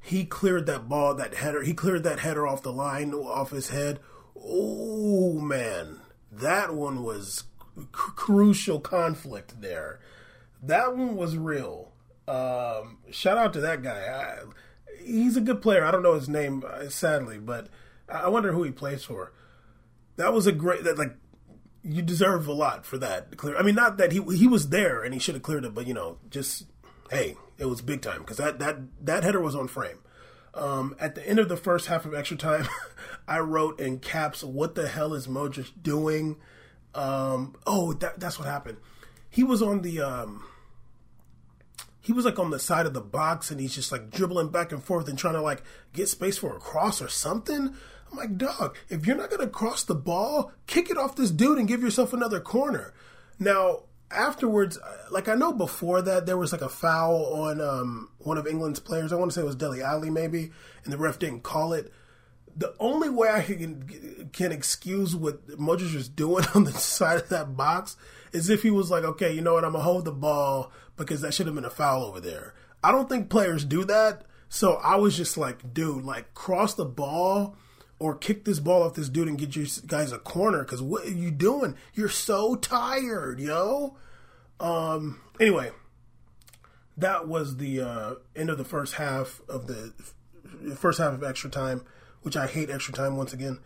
He 0.01 0.25
cleared 0.25 0.65
that 0.65 0.89
ball, 0.89 1.13
that 1.13 1.35
header. 1.35 1.61
He 1.61 1.73
cleared 1.75 2.03
that 2.03 2.19
header 2.19 2.45
off 2.47 2.63
the 2.63 2.73
line, 2.73 3.13
off 3.13 3.51
his 3.51 3.69
head. 3.69 3.99
Oh 4.35 5.33
man, 5.33 6.01
that 6.31 6.73
one 6.73 7.03
was 7.03 7.43
c- 7.75 7.83
crucial 7.91 8.79
conflict 8.79 9.61
there. 9.61 9.99
That 10.61 10.97
one 10.97 11.15
was 11.15 11.37
real. 11.37 11.91
Um, 12.27 12.97
shout 13.11 13.37
out 13.37 13.53
to 13.53 13.61
that 13.61 13.83
guy. 13.83 13.99
I, 13.99 14.39
he's 15.03 15.37
a 15.37 15.41
good 15.41 15.61
player. 15.61 15.85
I 15.85 15.91
don't 15.91 16.03
know 16.03 16.15
his 16.15 16.27
name, 16.27 16.63
uh, 16.67 16.89
sadly, 16.89 17.37
but 17.37 17.67
I 18.09 18.29
wonder 18.29 18.53
who 18.53 18.63
he 18.63 18.71
plays 18.71 19.03
for. 19.03 19.33
That 20.15 20.33
was 20.33 20.47
a 20.47 20.51
great. 20.51 20.83
That 20.83 20.97
like 20.97 21.15
you 21.83 22.01
deserve 22.01 22.47
a 22.47 22.53
lot 22.53 22.87
for 22.87 22.97
that. 22.97 23.37
Clear. 23.37 23.55
I 23.55 23.61
mean, 23.61 23.75
not 23.75 23.97
that 23.97 24.11
he 24.11 24.21
he 24.35 24.47
was 24.47 24.69
there 24.69 25.03
and 25.03 25.13
he 25.13 25.19
should 25.19 25.35
have 25.35 25.43
cleared 25.43 25.65
it, 25.65 25.75
but 25.75 25.85
you 25.85 25.93
know, 25.93 26.17
just 26.31 26.65
hey, 27.11 27.37
it 27.57 27.65
was 27.65 27.81
big 27.81 28.01
time 28.01 28.19
because 28.19 28.37
that 28.37 28.59
that 28.59 28.77
that 29.05 29.23
header 29.23 29.41
was 29.41 29.55
on 29.55 29.67
frame. 29.67 29.99
Um, 30.53 30.95
at 30.99 31.15
the 31.15 31.27
end 31.27 31.39
of 31.39 31.49
the 31.49 31.57
first 31.57 31.87
half 31.87 32.05
of 32.05 32.13
extra 32.13 32.37
time, 32.37 32.67
I 33.27 33.39
wrote 33.39 33.79
in 33.79 33.99
caps, 33.99 34.43
"What 34.43 34.75
the 34.75 34.87
hell 34.87 35.13
is 35.13 35.27
Modric 35.27 35.71
doing?" 35.81 36.37
Um, 36.93 37.55
oh, 37.67 37.93
that, 37.93 38.19
that's 38.19 38.39
what 38.39 38.47
happened. 38.47 38.77
He 39.29 39.43
was 39.43 39.61
on 39.61 39.81
the 39.81 39.99
um, 40.01 40.45
he 42.05 42.13
was 42.13 42.23
like 42.23 42.39
on 42.39 42.51
the 42.51 42.59
side 42.59 42.85
of 42.85 42.93
the 42.93 43.01
box 43.01 43.51
and 43.51 43.59
he's 43.59 43.75
just 43.75 43.91
like 43.91 44.11
dribbling 44.11 44.49
back 44.49 44.71
and 44.71 44.83
forth 44.83 45.09
and 45.09 45.17
trying 45.17 45.33
to 45.33 45.41
like 45.41 45.63
get 45.91 46.07
space 46.07 46.37
for 46.37 46.55
a 46.55 46.59
cross 46.59 47.01
or 47.01 47.09
something. 47.09 47.75
I'm 48.11 48.17
like, 48.17 48.37
dog, 48.37 48.77
if 48.89 49.05
you're 49.05 49.17
not 49.17 49.31
gonna 49.31 49.47
cross 49.47 49.83
the 49.83 49.95
ball, 49.95 50.51
kick 50.67 50.89
it 50.89 50.97
off 50.97 51.15
this 51.15 51.31
dude 51.31 51.57
and 51.57 51.67
give 51.67 51.81
yourself 51.81 52.13
another 52.13 52.39
corner. 52.39 52.93
Now, 53.39 53.85
afterwards, 54.11 54.77
uh, 54.77 54.97
like 55.11 55.27
I 55.27 55.35
know 55.35 55.51
before 55.53 56.01
that 56.01 56.25
there 56.25 56.37
was 56.37 56.51
like 56.51 56.61
a 56.61 56.69
foul 56.69 57.25
on 57.33 57.61
um, 57.61 58.09
one 58.19 58.37
of 58.37 58.47
England's 58.47 58.79
players. 58.79 59.11
I 59.11 59.15
want 59.15 59.31
to 59.31 59.35
say 59.35 59.41
it 59.41 59.45
was 59.45 59.55
Dele 59.55 59.81
Alli 59.81 60.09
maybe, 60.09 60.51
and 60.83 60.93
the 60.93 60.97
ref 60.97 61.19
didn't 61.19 61.43
call 61.43 61.73
it. 61.73 61.91
The 62.55 62.73
only 62.79 63.09
way 63.09 63.29
I 63.29 63.41
can 63.41 64.29
can 64.31 64.51
excuse 64.51 65.15
what 65.15 65.47
Modric 65.49 65.93
was 65.93 66.07
doing 66.09 66.45
on 66.55 66.63
the 66.63 66.73
side 66.73 67.21
of 67.21 67.29
that 67.29 67.57
box 67.57 67.97
is 68.31 68.49
if 68.49 68.63
he 68.63 68.71
was 68.71 68.91
like, 68.91 69.03
okay, 69.03 69.31
you 69.31 69.41
know 69.41 69.53
what, 69.53 69.65
I'm 69.65 69.73
gonna 69.73 69.83
hold 69.83 70.05
the 70.05 70.11
ball 70.11 70.71
because 70.97 71.21
that 71.21 71.33
should 71.33 71.45
have 71.45 71.55
been 71.55 71.65
a 71.65 71.69
foul 71.69 72.03
over 72.03 72.19
there. 72.19 72.53
I 72.83 72.91
don't 72.91 73.09
think 73.09 73.29
players 73.29 73.65
do 73.65 73.83
that. 73.85 74.23
So 74.47 74.75
I 74.75 74.95
was 74.95 75.17
just 75.17 75.37
like, 75.37 75.73
dude, 75.73 76.05
like 76.05 76.33
cross 76.33 76.75
the 76.75 76.85
ball 76.85 77.57
or 77.99 78.15
kick 78.15 78.45
this 78.45 78.59
ball 78.59 78.83
off 78.83 78.95
this 78.95 79.09
dude 79.09 79.27
and 79.27 79.37
get 79.37 79.55
you 79.55 79.65
guys 79.87 80.11
a 80.11 80.19
corner 80.19 80.63
because 80.63 80.81
what 80.81 81.05
are 81.05 81.11
you 81.11 81.31
doing? 81.31 81.75
You're 81.93 82.09
so 82.09 82.55
tired, 82.55 83.39
yo. 83.39 83.95
Um. 84.59 85.21
Anyway, 85.39 85.71
that 86.97 87.27
was 87.27 87.57
the 87.57 87.81
uh, 87.81 88.15
end 88.35 88.49
of 88.49 88.57
the 88.57 88.65
first 88.65 88.95
half 88.95 89.41
of 89.49 89.67
the 89.67 89.93
first 90.75 90.99
half 90.99 91.13
of 91.13 91.23
extra 91.23 91.49
time, 91.49 91.85
which 92.21 92.37
I 92.37 92.47
hate 92.47 92.69
extra 92.69 92.93
time 92.93 93.17
once 93.17 93.33
again. 93.33 93.59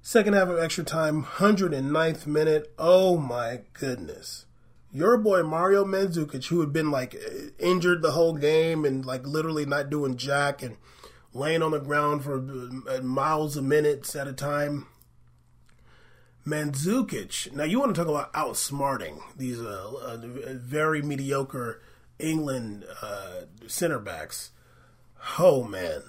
Second 0.00 0.34
half 0.34 0.48
of 0.48 0.58
extra 0.58 0.84
time, 0.84 1.24
109th 1.24 2.26
minute. 2.26 2.72
Oh 2.78 3.18
my 3.18 3.60
goodness. 3.72 4.46
Your 4.90 5.18
boy 5.18 5.42
Mario 5.42 5.84
Mandzukic, 5.84 6.46
who 6.46 6.60
had 6.60 6.72
been 6.72 6.90
like 6.90 7.14
injured 7.58 8.00
the 8.00 8.12
whole 8.12 8.34
game 8.34 8.84
and 8.84 9.04
like 9.04 9.26
literally 9.26 9.66
not 9.66 9.90
doing 9.90 10.16
jack 10.16 10.62
and 10.62 10.76
laying 11.38 11.62
on 11.62 11.70
the 11.70 11.78
ground 11.78 12.24
for 12.24 12.36
uh, 12.88 13.00
miles 13.02 13.56
of 13.56 13.64
minutes 13.64 14.14
at 14.16 14.28
a 14.28 14.32
time. 14.32 14.86
Mandzukic. 16.46 17.52
Now 17.52 17.64
you 17.64 17.78
want 17.78 17.94
to 17.94 18.00
talk 18.00 18.08
about 18.08 18.32
outsmarting 18.32 19.20
these 19.36 19.60
uh, 19.60 19.92
uh, 20.02 20.18
very 20.56 21.02
mediocre 21.02 21.82
England 22.18 22.84
uh, 23.02 23.42
center 23.66 23.98
backs. 23.98 24.50
Oh 25.38 25.64
man, 25.64 26.02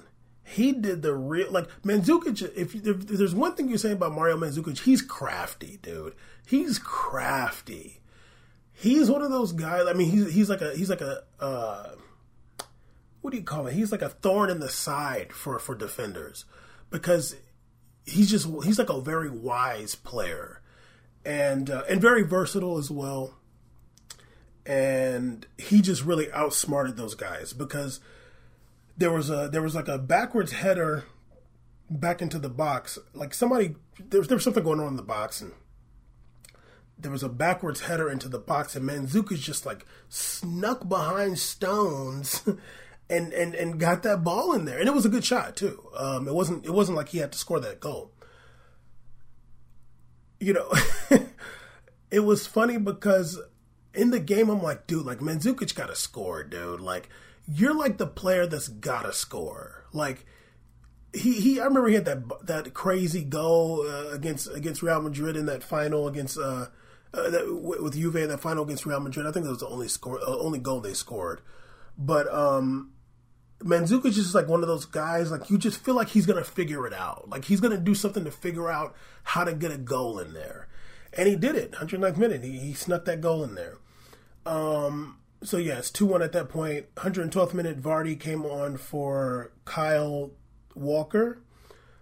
he 0.43 0.71
did 0.71 1.01
the 1.01 1.13
real 1.13 1.51
like 1.51 1.67
Mandzukic. 1.83 2.41
If, 2.55 2.75
if, 2.75 3.07
there's 3.07 3.35
one 3.35 3.55
thing 3.55 3.69
you're 3.69 3.77
saying 3.77 3.97
about 3.97 4.13
Mario 4.13 4.37
Mandzukic, 4.37 4.79
he's 4.79 5.01
crafty, 5.01 5.77
dude. 5.81 6.15
He's 6.45 6.79
crafty. 6.79 7.99
He's 8.71 9.11
one 9.11 9.21
of 9.21 9.29
those 9.29 9.51
guys. 9.51 9.87
I 9.87 9.93
mean, 9.93 10.09
he's 10.09 10.33
he's 10.33 10.49
like 10.49 10.61
a 10.61 10.73
he's 10.75 10.89
like 10.89 11.01
a 11.01 11.23
uh, 11.39 11.89
what 13.21 13.31
do 13.31 13.37
you 13.37 13.43
call 13.43 13.67
it? 13.67 13.73
He's 13.73 13.91
like 13.91 14.01
a 14.01 14.09
thorn 14.09 14.49
in 14.49 14.59
the 14.59 14.69
side 14.69 15.33
for 15.33 15.59
for 15.59 15.75
defenders 15.75 16.45
because 16.89 17.35
he's 18.05 18.29
just 18.29 18.47
he's 18.63 18.79
like 18.79 18.89
a 18.89 19.01
very 19.01 19.29
wise 19.29 19.95
player 19.95 20.61
and 21.25 21.69
uh, 21.69 21.83
and 21.89 22.01
very 22.01 22.23
versatile 22.23 22.77
as 22.77 22.89
well. 22.89 23.35
and 24.65 25.47
he 25.57 25.81
just 25.81 26.03
really 26.03 26.31
outsmarted 26.31 26.95
those 26.97 27.15
guys 27.15 27.53
because 27.53 27.99
there 28.97 29.11
was 29.11 29.29
a 29.29 29.49
there 29.51 29.61
was 29.61 29.75
like 29.75 29.87
a 29.87 29.97
backwards 29.97 30.51
header 30.51 31.05
back 31.89 32.21
into 32.21 32.37
the 32.39 32.49
box. 32.49 32.99
Like 33.13 33.33
somebody 33.33 33.75
there 33.99 34.19
was, 34.19 34.27
there 34.27 34.35
was 34.35 34.43
something 34.43 34.63
going 34.63 34.79
on 34.79 34.87
in 34.87 34.95
the 34.95 35.01
box 35.01 35.41
and 35.41 35.53
there 36.97 37.11
was 37.11 37.23
a 37.23 37.29
backwards 37.29 37.81
header 37.81 38.09
into 38.09 38.27
the 38.29 38.39
box 38.39 38.75
and 38.75 38.87
Mandzukic 38.87 39.39
just 39.39 39.65
like 39.65 39.85
snuck 40.09 40.87
behind 40.87 41.39
Stones 41.39 42.43
and, 43.09 43.33
and, 43.33 43.55
and 43.55 43.79
got 43.79 44.03
that 44.03 44.23
ball 44.23 44.53
in 44.53 44.65
there. 44.65 44.79
And 44.79 44.87
it 44.87 44.93
was 44.93 45.05
a 45.05 45.09
good 45.09 45.25
shot 45.25 45.55
too. 45.55 45.83
Um, 45.97 46.27
it 46.27 46.33
wasn't 46.33 46.65
it 46.65 46.71
wasn't 46.71 46.97
like 46.97 47.09
he 47.09 47.17
had 47.17 47.31
to 47.31 47.37
score 47.37 47.59
that 47.59 47.79
goal. 47.79 48.11
You 50.39 50.53
know, 50.53 50.71
it 52.11 52.21
was 52.21 52.47
funny 52.47 52.77
because 52.77 53.39
in 53.93 54.11
the 54.11 54.19
game 54.19 54.49
I'm 54.49 54.61
like, 54.61 54.87
dude, 54.87 55.05
like 55.05 55.19
Mandzukic 55.19 55.75
got 55.75 55.87
to 55.87 55.95
score, 55.95 56.43
dude. 56.43 56.79
Like 56.79 57.09
you're 57.47 57.73
like 57.73 57.97
the 57.97 58.07
player 58.07 58.45
that's 58.45 58.67
got 58.67 59.03
to 59.03 59.13
score. 59.13 59.85
Like 59.91 60.25
he, 61.13 61.33
he 61.33 61.59
I 61.59 61.65
remember 61.65 61.89
he 61.89 61.95
had 61.95 62.05
that 62.05 62.45
that 62.45 62.73
crazy 62.73 63.23
goal 63.23 63.85
uh, 63.87 64.09
against 64.11 64.47
against 64.53 64.83
Real 64.83 65.01
Madrid 65.01 65.35
in 65.35 65.47
that 65.47 65.63
final 65.63 66.07
against 66.07 66.37
uh, 66.37 66.67
uh, 67.13 67.29
that, 67.29 67.61
with 67.61 67.95
Juve 67.95 68.15
in 68.17 68.29
that 68.29 68.39
final 68.39 68.63
against 68.63 68.85
Real 68.85 68.99
Madrid. 68.99 69.25
I 69.25 69.31
think 69.31 69.45
that 69.45 69.51
was 69.51 69.61
the 69.61 69.67
only 69.67 69.87
score 69.87 70.19
uh, 70.19 70.37
only 70.37 70.59
goal 70.59 70.79
they 70.79 70.93
scored. 70.93 71.41
But 71.97 72.33
um 72.33 72.91
Mandzukic 73.63 74.05
is 74.07 74.15
just 74.15 74.35
like 74.35 74.47
one 74.47 74.61
of 74.61 74.67
those 74.67 74.85
guys, 74.85 75.31
like 75.31 75.49
you 75.49 75.57
just 75.57 75.83
feel 75.83 75.95
like 75.95 76.09
he's 76.09 76.25
gonna 76.25 76.43
figure 76.43 76.87
it 76.87 76.93
out. 76.93 77.29
Like 77.29 77.45
he's 77.45 77.59
gonna 77.59 77.77
do 77.77 77.93
something 77.93 78.23
to 78.23 78.31
figure 78.31 78.69
out 78.69 78.95
how 79.23 79.43
to 79.43 79.53
get 79.53 79.71
a 79.71 79.77
goal 79.77 80.19
in 80.19 80.33
there. 80.33 80.67
And 81.13 81.27
he 81.27 81.35
did 81.35 81.55
it, 81.55 81.71
109th 81.73 82.17
minute. 82.17 82.43
He, 82.43 82.57
he 82.59 82.73
snuck 82.73 83.05
that 83.05 83.19
goal 83.19 83.43
in 83.43 83.55
there. 83.55 83.77
Um, 84.45 85.17
so 85.43 85.57
yes, 85.57 85.91
2 85.91 86.05
1 86.05 86.21
at 86.21 86.31
that 86.31 86.49
point. 86.49 86.93
112th 86.95 87.53
minute, 87.53 87.81
Vardy 87.81 88.17
came 88.17 88.45
on 88.45 88.77
for 88.77 89.51
Kyle 89.65 90.31
Walker. 90.75 91.41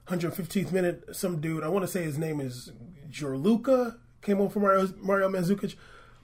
115th 0.07 0.71
minute, 0.71 1.15
some 1.15 1.41
dude, 1.41 1.63
I 1.63 1.67
want 1.67 1.83
to 1.83 1.91
say 1.91 2.03
his 2.03 2.17
name 2.17 2.39
is 2.39 2.71
Corluka, 3.11 3.97
came 4.21 4.39
on 4.39 4.49
for 4.49 4.59
Mario, 4.59 4.89
Mario 4.99 5.29
Mandzukic. 5.29 5.75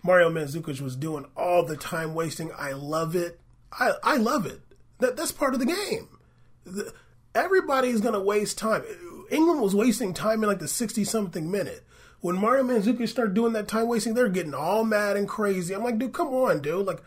Mario 0.03 0.29
Mandzukic 0.29 0.79
was 0.81 0.95
doing 0.95 1.25
all 1.35 1.63
the 1.65 1.77
time 1.77 2.13
wasting. 2.13 2.51
I 2.57 2.73
love 2.73 3.15
it. 3.15 3.39
I, 3.71 3.93
I 4.03 4.17
love 4.17 4.45
it. 4.45 4.61
That 4.99 5.17
that's 5.17 5.31
part 5.31 5.53
of 5.53 5.59
the 5.59 5.65
game. 5.65 6.09
The, 6.65 6.93
everybody's 7.35 8.01
gonna 8.01 8.21
waste 8.21 8.57
time. 8.57 8.83
England 9.29 9.61
was 9.61 9.75
wasting 9.75 10.13
time 10.13 10.43
in 10.43 10.49
like 10.49 10.59
the 10.59 10.67
sixty 10.67 11.03
something 11.03 11.49
minute. 11.49 11.85
When 12.21 12.37
Mario 12.37 12.63
Mandzukic 12.63 13.09
started 13.09 13.33
doing 13.33 13.53
that 13.53 13.67
time 13.67 13.87
wasting, 13.87 14.13
they're 14.13 14.29
getting 14.29 14.53
all 14.53 14.85
mad 14.85 15.17
and 15.17 15.27
crazy. 15.27 15.73
I'm 15.73 15.83
like, 15.83 15.97
dude, 15.97 16.13
come 16.13 16.29
on, 16.29 16.61
dude. 16.61 16.85
Like, 16.85 17.01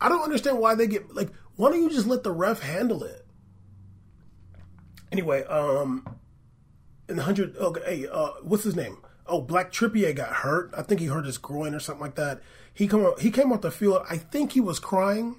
I 0.00 0.08
don't 0.08 0.22
understand 0.22 0.58
why 0.58 0.74
they 0.74 0.86
get 0.86 1.14
like. 1.14 1.30
Why 1.56 1.70
don't 1.70 1.82
you 1.82 1.90
just 1.90 2.08
let 2.08 2.24
the 2.24 2.32
ref 2.32 2.60
handle 2.60 3.04
it? 3.04 3.24
Anyway, 5.12 5.44
um, 5.44 6.18
in 7.08 7.14
the 7.16 7.22
hundred, 7.22 7.56
okay, 7.56 7.80
hey, 7.86 8.08
uh, 8.10 8.30
what's 8.42 8.64
his 8.64 8.74
name? 8.74 8.98
Oh, 9.26 9.40
Black 9.40 9.70
Trippier 9.70 10.14
got 10.14 10.30
hurt. 10.30 10.74
I 10.76 10.82
think 10.82 11.00
he 11.00 11.06
hurt 11.06 11.24
his 11.24 11.38
groin 11.38 11.72
or 11.72 11.78
something 11.78 12.02
like 12.02 12.16
that. 12.16 12.40
He 12.72 12.88
come 12.88 13.14
he 13.20 13.30
came 13.30 13.52
off 13.52 13.60
the 13.60 13.70
field. 13.70 14.04
I 14.10 14.16
think 14.16 14.52
he 14.52 14.60
was 14.60 14.80
crying 14.80 15.36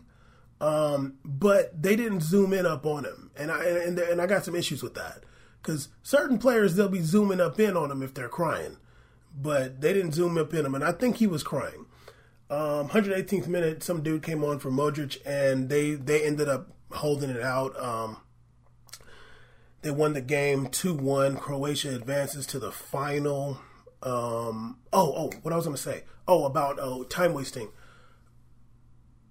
um, 0.61 1.15
but 1.23 1.81
they 1.81 1.95
didn't 1.95 2.21
zoom 2.21 2.53
in 2.53 2.65
up 2.65 2.85
on 2.85 3.05
him, 3.05 3.31
and 3.35 3.51
I 3.51 3.63
and, 3.65 3.99
and 3.99 4.21
I 4.21 4.25
got 4.25 4.45
some 4.45 4.55
issues 4.55 4.81
with 4.81 4.93
that 4.95 5.23
because 5.61 5.89
certain 6.03 6.37
players 6.37 6.75
they'll 6.75 6.87
be 6.87 7.01
zooming 7.01 7.41
up 7.41 7.59
in 7.59 7.75
on 7.75 7.91
him 7.91 8.01
if 8.01 8.13
they're 8.13 8.29
crying, 8.29 8.77
but 9.35 9.81
they 9.81 9.93
didn't 9.93 10.13
zoom 10.13 10.37
up 10.37 10.53
in 10.53 10.65
him, 10.65 10.75
and 10.75 10.83
I 10.83 10.91
think 10.91 11.17
he 11.17 11.27
was 11.27 11.43
crying. 11.43 11.85
Um, 12.49 12.89
118th 12.89 13.47
minute, 13.47 13.83
some 13.83 14.03
dude 14.03 14.21
came 14.21 14.43
on 14.43 14.59
for 14.59 14.69
Modric, 14.69 15.17
and 15.25 15.67
they 15.69 15.95
they 15.95 16.23
ended 16.25 16.47
up 16.47 16.71
holding 16.91 17.29
it 17.29 17.41
out. 17.41 17.77
Um, 17.81 18.17
they 19.81 19.91
won 19.91 20.13
the 20.13 20.21
game 20.21 20.67
two 20.67 20.93
one. 20.93 21.37
Croatia 21.37 21.95
advances 21.95 22.45
to 22.47 22.59
the 22.59 22.71
final. 22.71 23.59
Um, 24.03 24.77
oh 24.93 25.13
oh, 25.15 25.31
what 25.41 25.53
I 25.53 25.57
was 25.57 25.65
to 25.65 25.77
say. 25.77 26.03
Oh 26.27 26.45
about 26.45 26.79
oh 26.79 27.03
time 27.03 27.33
wasting. 27.33 27.69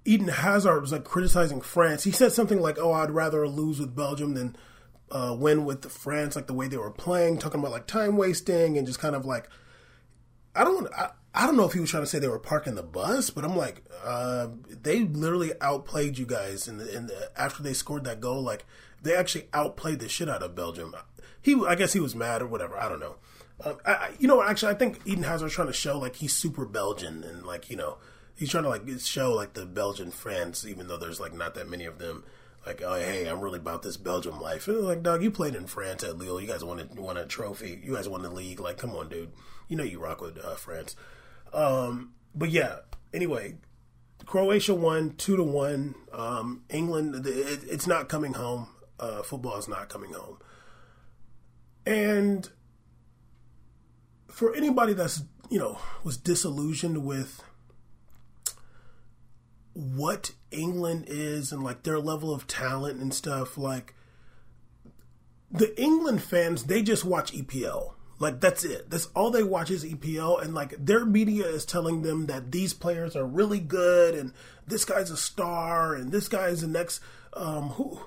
Eden 0.04 0.28
Hazard 0.28 0.80
was 0.80 0.92
like 0.92 1.04
criticizing 1.04 1.60
France. 1.60 2.04
He 2.04 2.10
said 2.10 2.32
something 2.32 2.60
like, 2.60 2.78
"Oh, 2.78 2.92
I'd 2.92 3.10
rather 3.10 3.48
lose 3.48 3.80
with 3.80 3.96
Belgium 3.96 4.34
than 4.34 4.56
uh, 5.10 5.34
win 5.38 5.64
with 5.64 5.90
France." 5.90 6.36
Like 6.36 6.46
the 6.46 6.54
way 6.54 6.68
they 6.68 6.76
were 6.76 6.90
playing, 6.90 7.38
talking 7.38 7.60
about 7.60 7.72
like 7.72 7.86
time 7.86 8.16
wasting 8.16 8.76
and 8.76 8.86
just 8.86 8.98
kind 8.98 9.16
of 9.16 9.24
like, 9.24 9.48
I 10.54 10.62
don't, 10.62 10.92
I, 10.94 11.10
I 11.34 11.46
don't 11.46 11.56
know 11.56 11.64
if 11.64 11.72
he 11.72 11.80
was 11.80 11.90
trying 11.90 12.02
to 12.02 12.06
say 12.06 12.18
they 12.18 12.28
were 12.28 12.38
parking 12.38 12.74
the 12.74 12.82
bus, 12.82 13.30
but 13.30 13.44
I'm 13.44 13.56
like, 13.56 13.82
uh, 14.04 14.48
they 14.68 15.00
literally 15.00 15.52
outplayed 15.60 16.18
you 16.18 16.26
guys 16.26 16.68
in 16.68 16.76
the, 16.76 16.94
in 16.94 17.06
the 17.06 17.30
after 17.36 17.62
they 17.62 17.72
scored 17.72 18.04
that 18.04 18.20
goal. 18.20 18.42
Like 18.42 18.66
they 19.02 19.14
actually 19.14 19.48
outplayed 19.54 20.00
the 20.00 20.08
shit 20.08 20.28
out 20.28 20.42
of 20.42 20.54
Belgium. 20.54 20.94
He, 21.40 21.54
I 21.66 21.74
guess 21.76 21.94
he 21.94 22.00
was 22.00 22.14
mad 22.14 22.42
or 22.42 22.46
whatever. 22.46 22.78
I 22.78 22.88
don't 22.88 23.00
know. 23.00 23.16
Um, 23.64 23.78
I, 23.86 24.10
you 24.18 24.28
know, 24.28 24.42
actually, 24.42 24.72
I 24.72 24.74
think 24.74 25.00
Eden 25.06 25.24
Hazard's 25.24 25.54
trying 25.54 25.68
to 25.68 25.72
show 25.72 25.98
like 25.98 26.16
he's 26.16 26.34
super 26.34 26.66
Belgian 26.66 27.24
and 27.24 27.46
like 27.46 27.70
you 27.70 27.76
know 27.76 27.98
he's 28.36 28.50
trying 28.50 28.64
to 28.64 28.70
like 28.70 28.82
show 29.00 29.32
like 29.32 29.54
the 29.54 29.66
Belgian 29.66 30.10
fans, 30.10 30.66
even 30.66 30.88
though 30.88 30.96
there's 30.96 31.20
like 31.20 31.34
not 31.34 31.54
that 31.54 31.68
many 31.68 31.84
of 31.84 31.98
them. 31.98 32.24
Like, 32.66 32.82
oh 32.82 32.94
hey, 32.94 33.26
I'm 33.26 33.40
really 33.40 33.58
about 33.58 33.82
this 33.82 33.96
Belgium 33.96 34.40
life. 34.40 34.68
And 34.68 34.80
like, 34.80 35.02
dog, 35.02 35.22
you 35.22 35.30
played 35.30 35.54
in 35.54 35.66
France 35.66 36.02
at 36.02 36.16
Lille. 36.16 36.40
You 36.40 36.46
guys 36.46 36.64
won 36.64 36.80
a, 36.80 37.00
won 37.00 37.16
a 37.16 37.26
trophy. 37.26 37.80
You 37.82 37.94
guys 37.94 38.08
won 38.08 38.22
the 38.22 38.30
league. 38.30 38.60
Like, 38.60 38.78
come 38.78 38.90
on, 38.96 39.08
dude. 39.08 39.32
You 39.68 39.76
know 39.76 39.84
you 39.84 39.98
rock 39.98 40.20
with 40.20 40.38
uh, 40.38 40.54
France. 40.54 40.96
Um, 41.52 42.14
but 42.34 42.50
yeah. 42.50 42.78
Anyway, 43.12 43.56
Croatia 44.26 44.74
won 44.74 45.14
two 45.16 45.36
to 45.36 45.42
one. 45.42 45.94
Um, 46.12 46.64
England, 46.70 47.26
it, 47.26 47.60
it's 47.64 47.86
not 47.86 48.08
coming 48.08 48.34
home. 48.34 48.68
Uh, 48.98 49.22
football 49.22 49.58
is 49.58 49.68
not 49.68 49.88
coming 49.88 50.12
home. 50.12 50.38
And 51.86 52.48
for 54.28 54.54
anybody 54.54 54.94
that's 54.94 55.22
you 55.50 55.58
know 55.58 55.78
was 56.02 56.16
disillusioned 56.16 57.04
with 57.04 57.42
what 59.74 60.32
England 60.50 61.06
is 61.08 61.52
and 61.52 61.62
like 61.62 61.82
their 61.82 61.98
level 61.98 62.32
of 62.32 62.46
talent 62.46 63.00
and 63.00 63.12
stuff, 63.12 63.58
like 63.58 63.94
the 65.50 65.78
England 65.80 66.22
fans, 66.22 66.64
they 66.64 66.82
just 66.82 67.04
watch 67.04 67.32
EPL. 67.32 67.94
Like 68.20 68.40
that's 68.40 68.64
it. 68.64 68.90
That's 68.90 69.06
all 69.06 69.30
they 69.30 69.42
watch 69.42 69.70
is 69.70 69.84
EPL, 69.84 70.40
and 70.40 70.54
like 70.54 70.74
their 70.78 71.04
media 71.04 71.46
is 71.46 71.64
telling 71.64 72.02
them 72.02 72.26
that 72.26 72.52
these 72.52 72.72
players 72.72 73.16
are 73.16 73.26
really 73.26 73.58
good, 73.58 74.14
and 74.14 74.32
this 74.66 74.84
guy's 74.84 75.10
a 75.10 75.16
star, 75.16 75.94
and 75.94 76.12
this 76.12 76.28
guy's 76.28 76.60
the 76.60 76.68
next. 76.68 77.00
Um, 77.32 77.70
who 77.70 78.00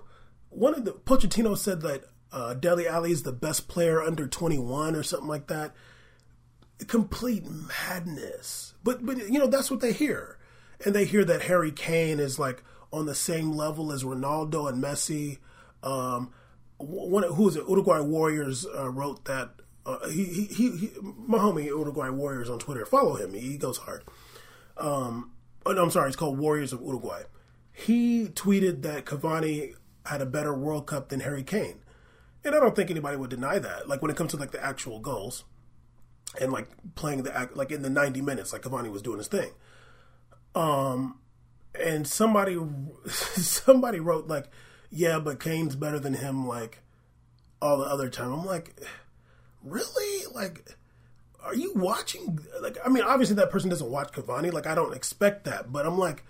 one 0.50 0.74
of 0.74 0.86
the 0.86 0.94
Pochettino 0.94 1.58
said 1.58 1.82
that 1.82 2.06
uh, 2.32 2.54
Dele 2.54 2.88
Alli 2.88 3.12
is 3.12 3.24
the 3.24 3.34
best 3.34 3.68
player 3.68 4.02
under 4.02 4.28
twenty 4.28 4.58
one 4.58 4.96
or 4.96 5.04
something 5.04 5.28
like 5.28 5.48
that. 5.48 5.76
Complete 6.88 7.44
madness. 7.46 8.76
But 8.86 9.06
but 9.06 9.18
you 9.18 9.40
know 9.40 9.48
that's 9.48 9.70
what 9.70 9.82
they 9.82 9.92
hear 9.92 10.37
and 10.84 10.94
they 10.94 11.06
hear 11.06 11.26
that 11.26 11.44
Harry 11.44 11.72
Kane 11.72 12.20
is 12.20 12.38
like 12.40 12.64
on 12.92 13.06
the 13.06 13.16
same 13.16 13.52
level 13.52 13.92
as 13.92 14.04
Ronaldo 14.04 14.70
and 14.70 14.84
Messi. 14.84 15.40
Um, 15.84 16.32
one 16.78 17.24
who 17.24 17.44
was 17.44 17.56
it? 17.56 17.66
Uruguay 17.68 18.00
Warriors 18.00 18.66
uh, 18.66 18.90
wrote 18.90 19.26
that. 19.26 19.52
Uh, 19.86 20.10
he, 20.10 20.26
he, 20.26 20.46
he, 20.78 20.92
my 21.02 21.38
homie 21.38 21.66
Uruguay 21.66 22.10
Warriors 22.10 22.50
on 22.50 22.60
Twitter. 22.60 22.86
Follow 22.86 23.16
him. 23.16 23.34
He 23.34 23.58
goes 23.58 23.78
hard. 23.78 24.04
Um, 24.76 25.32
oh, 25.66 25.72
no, 25.72 25.84
I'm 25.84 25.92
sorry. 25.92 26.08
It's 26.08 26.16
called 26.16 26.38
Warriors 26.38 26.74
of 26.74 26.82
Uruguay. 26.82 27.24
He 27.72 28.28
tweeted 28.28 28.82
that 28.82 29.06
Cavani 29.06 29.76
had 30.06 30.22
a 30.22 30.26
better 30.26 30.54
World 30.54 30.88
Cup 30.88 31.10
than 31.10 31.22
Harry 31.22 31.44
Kane, 31.44 31.80
and 32.44 32.56
I 32.56 32.60
don't 32.60 32.76
think 32.76 32.90
anybody 32.90 33.18
would 33.18 33.30
deny 33.30 33.60
that. 33.60 33.88
Like 33.88 34.02
when 34.02 34.12
it 34.12 34.18
comes 34.18 34.32
to 34.32 34.38
like 34.38 34.52
the 34.52 34.64
actual 34.64 35.00
goals 35.00 35.44
and 36.40 36.52
like 36.52 36.70
playing 36.96 37.24
the 37.24 37.36
act, 37.36 37.56
like 37.56 37.72
in 37.72 37.82
the 37.82 37.90
90 37.90 38.22
minutes, 38.22 38.52
like 38.52 38.64
Cavani 38.64 38.92
was 38.92 39.02
doing 39.02 39.20
his 39.20 39.28
thing. 39.28 39.52
Um, 40.58 41.20
and 41.80 42.08
somebody 42.08 42.58
somebody 43.08 44.00
wrote 44.00 44.28
like, 44.28 44.50
yeah, 44.90 45.20
but 45.20 45.40
Kane's 45.40 45.76
better 45.76 46.00
than 46.00 46.16
him 46.16 46.48
like 46.48 46.80
all 47.62 47.78
the 47.78 47.86
other 47.86 48.10
time. 48.10 48.34
I'm 48.34 48.46
like, 48.46 48.76
really? 49.64 50.26
Like, 50.34 50.76
are 51.44 51.56
you 51.56 51.74
watching? 51.76 52.40
Like, 52.60 52.78
I 52.84 52.90
mean, 52.90 53.04
obviously 53.04 53.36
that 53.36 53.52
person 53.52 53.70
doesn't 53.70 53.90
watch 53.90 54.12
Cavani. 54.12 54.52
Like, 54.52 54.66
I 54.66 54.74
don't 54.74 54.96
expect 54.96 55.44
that, 55.44 55.72
but 55.72 55.86
I'm 55.86 56.00
like, 56.00 56.24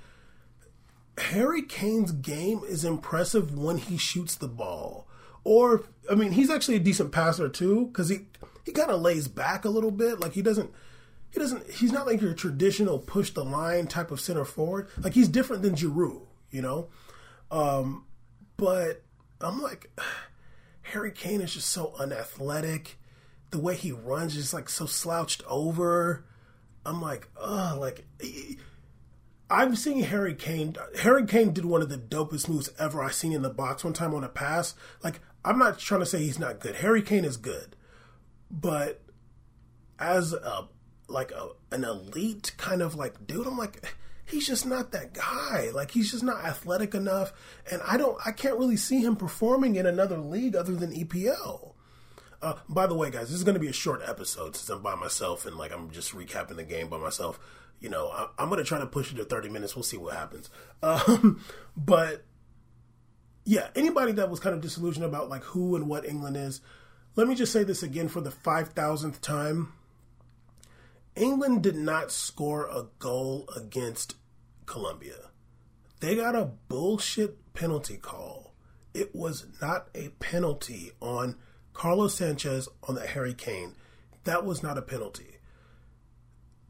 Harry 1.18 1.62
Kane's 1.62 2.12
game 2.12 2.62
is 2.68 2.84
impressive 2.84 3.58
when 3.58 3.78
he 3.78 3.98
shoots 3.98 4.36
the 4.36 4.50
ball. 4.50 5.08
Or, 5.46 5.86
I 6.12 6.16
mean, 6.16 6.34
he's 6.34 6.50
actually 6.50 6.76
a 6.76 6.82
decent 6.82 7.14
passer 7.14 7.48
too, 7.48 7.88
because 7.88 8.10
he 8.10 8.26
he 8.66 8.74
kind 8.74 8.92
of 8.92 9.02
lays 9.02 9.30
back 9.30 9.64
a 9.64 9.70
little 9.70 9.92
bit. 9.92 10.20
Like 10.20 10.34
he 10.34 10.42
doesn't 10.42 10.72
he 11.38 11.44
doesn't 11.44 11.70
he's 11.70 11.92
not 11.92 12.08
like 12.08 12.20
your 12.20 12.34
traditional 12.34 12.98
push 12.98 13.30
the 13.30 13.46
line 13.46 13.86
type 13.86 14.10
of 14.10 14.20
center 14.20 14.44
forward. 14.44 14.88
Like 14.98 15.14
he's 15.14 15.28
different 15.28 15.62
than 15.62 15.76
Giroud, 15.76 16.24
you 16.50 16.64
know? 16.64 16.90
Um, 17.52 18.06
but 18.58 19.04
I'm 19.40 19.62
like 19.62 19.92
Harry 20.82 21.12
Kane 21.12 21.42
is 21.42 21.54
just 21.54 21.70
so 21.70 21.94
unathletic. 22.00 22.98
The 23.52 23.60
way 23.60 23.76
he 23.76 23.92
runs 23.92 24.36
is 24.36 24.52
like 24.52 24.68
so 24.68 24.88
slouched 24.88 25.44
over. 25.48 26.26
I'm 26.84 27.02
like, 27.04 27.30
oh, 27.40 27.78
like 27.80 28.08
I'm 29.48 29.76
seeing 29.76 30.00
Harry 30.00 30.34
Kane. 30.34 30.76
Harry 31.02 31.28
Kane 31.28 31.54
did 31.54 31.66
one 31.66 31.84
of 31.84 31.90
the 31.90 32.00
dopest 32.00 32.50
moves 32.50 32.72
ever 32.80 33.04
I 33.04 33.12
seen 33.12 33.32
in 33.32 33.44
the 33.44 33.50
box 33.52 33.84
one 33.84 33.94
time 33.94 34.16
on 34.16 34.24
a 34.24 34.30
pass. 34.30 34.74
Like 35.04 35.20
I'm 35.46 35.60
not 35.60 35.78
trying 35.78 36.00
to 36.00 36.08
say 36.08 36.18
he's 36.18 36.40
not 36.40 36.60
good. 36.60 36.78
Harry 36.78 37.04
Kane 37.04 37.26
is 37.26 37.38
good, 37.38 37.76
but 38.50 39.04
as 40.00 40.34
a 40.34 40.70
like 41.08 41.32
a, 41.32 41.50
an 41.72 41.84
elite 41.84 42.54
kind 42.58 42.82
of 42.82 42.96
like 42.96 43.28
dude, 43.28 43.48
I'm 43.48 43.58
like 43.58 43.86
he's 44.26 44.46
just 44.46 44.66
not 44.66 44.92
that 44.92 45.14
guy. 45.14 45.70
Like 45.74 45.92
he's 45.92 46.12
just 46.12 46.24
not 46.24 46.44
athletic 46.44 46.94
enough, 46.94 47.34
and 47.72 47.82
I 47.88 47.98
don't, 47.98 48.18
I 48.26 48.32
can't 48.32 48.60
really 48.60 48.78
see 48.78 49.00
him 49.00 49.16
performing 49.16 49.76
in 49.76 49.86
another 49.86 50.18
league 50.18 50.56
other 50.56 50.76
than 50.76 50.94
EPL. 50.94 51.74
Uh, 52.42 52.54
by 52.70 52.86
the 52.86 52.94
way, 52.94 53.10
guys, 53.10 53.30
this 53.30 53.38
is 53.38 53.44
going 53.44 53.56
to 53.56 53.60
be 53.60 53.68
a 53.68 53.74
short 53.74 54.02
episode 54.06 54.56
since 54.56 54.70
I'm 54.70 54.84
by 54.84 54.96
myself 54.96 55.46
and 55.46 55.58
like 55.58 55.72
I'm 55.72 55.90
just 55.90 56.14
recapping 56.14 56.56
the 56.56 56.64
game 56.64 56.88
by 56.88 56.98
myself. 56.98 57.40
You 57.80 57.90
know, 57.90 58.10
I, 58.10 58.28
am 58.42 58.50
going 58.50 58.60
to 58.60 58.64
try 58.64 58.80
to 58.80 58.86
push 58.86 59.12
it 59.12 59.16
to 59.16 59.26
30 59.26 59.50
minutes. 59.50 59.76
We'll 59.76 59.84
see 59.84 59.98
what 59.98 60.16
happens. 60.16 60.50
Um, 60.84 61.42
but 61.78 62.24
yeah, 63.44 63.70
anybody 63.76 64.12
that 64.14 64.30
was 64.30 64.40
kind 64.40 64.56
of 64.56 64.62
disillusioned 64.62 65.06
about 65.06 65.30
like 65.30 65.44
who 65.44 65.76
and 65.76 65.88
what 65.88 66.06
England 66.06 66.38
is, 66.38 66.62
let 67.16 67.28
me 67.28 67.34
just 67.34 67.52
say 67.52 67.64
this 67.64 67.82
again 67.82 68.08
for 68.08 68.22
the 68.22 68.30
5,000th 68.30 69.20
time. 69.22 69.74
England 71.18 71.64
did 71.64 71.76
not 71.76 72.12
score 72.12 72.68
a 72.68 72.86
goal 73.00 73.50
against 73.56 74.16
Colombia. 74.66 75.32
They 76.00 76.16
got 76.16 76.36
a 76.36 76.52
bullshit 76.68 77.54
penalty 77.54 77.98
call. 77.98 78.54
It 78.94 79.16
was 79.16 79.48
not 79.62 79.88
a 79.96 80.10
penalty 80.20 80.92
on 81.02 81.36
Carlos 81.74 82.16
Sanchez 82.16 82.70
on 82.88 82.96
the 82.96 83.08
Harry 83.08 83.34
Kane. 83.34 83.76
That 84.26 84.46
was 84.46 84.62
not 84.62 84.78
a 84.78 84.82
penalty. 84.82 85.38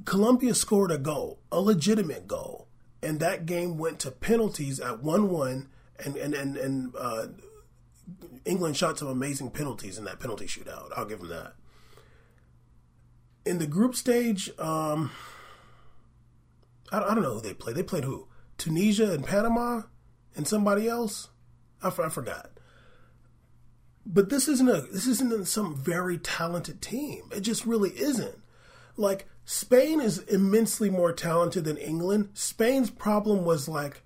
Colombia 0.05 0.53
scored 0.53 0.91
a 0.91 0.97
goal, 0.97 1.39
a 1.51 1.59
legitimate 1.59 2.27
goal, 2.27 2.67
and 3.03 3.19
that 3.19 3.45
game 3.45 3.77
went 3.77 3.99
to 3.99 4.11
penalties 4.11 4.79
at 4.79 5.03
1 5.03 5.29
1, 5.29 5.67
and, 6.05 6.15
and, 6.15 6.33
and, 6.33 6.55
and 6.55 6.93
uh, 6.97 7.27
England 8.45 8.77
shot 8.77 8.97
some 8.97 9.07
amazing 9.09 9.51
penalties 9.51 9.97
in 9.97 10.05
that 10.05 10.19
penalty 10.19 10.45
shootout. 10.45 10.91
I'll 10.95 11.05
give 11.05 11.19
them 11.19 11.29
that 11.29 11.55
in 13.47 13.59
the 13.59 13.67
group 13.67 13.95
stage, 13.95 14.51
um, 14.59 15.11
I, 16.91 16.99
I, 16.99 17.13
don't 17.13 17.23
know 17.23 17.35
who 17.35 17.41
they 17.41 17.53
played. 17.53 17.75
They 17.75 17.83
played 17.83 18.03
who? 18.03 18.27
Tunisia 18.57 19.11
and 19.11 19.25
Panama 19.25 19.83
and 20.35 20.47
somebody 20.47 20.87
else. 20.87 21.29
I, 21.81 21.87
I 21.87 22.09
forgot. 22.09 22.51
But 24.05 24.29
this 24.29 24.47
isn't 24.47 24.69
a 24.69 24.81
this 24.81 25.05
isn't 25.05 25.47
some 25.47 25.75
very 25.75 26.17
talented 26.17 26.81
team. 26.81 27.23
It 27.35 27.41
just 27.41 27.65
really 27.65 27.89
isn't. 27.89 28.41
Like 28.95 29.27
Spain 29.43 29.99
is 29.99 30.19
immensely 30.19 30.89
more 30.89 31.11
talented 31.11 31.65
than 31.65 31.77
England. 31.77 32.29
Spain's 32.33 32.89
problem 32.89 33.43
was 33.43 33.67
like 33.67 34.03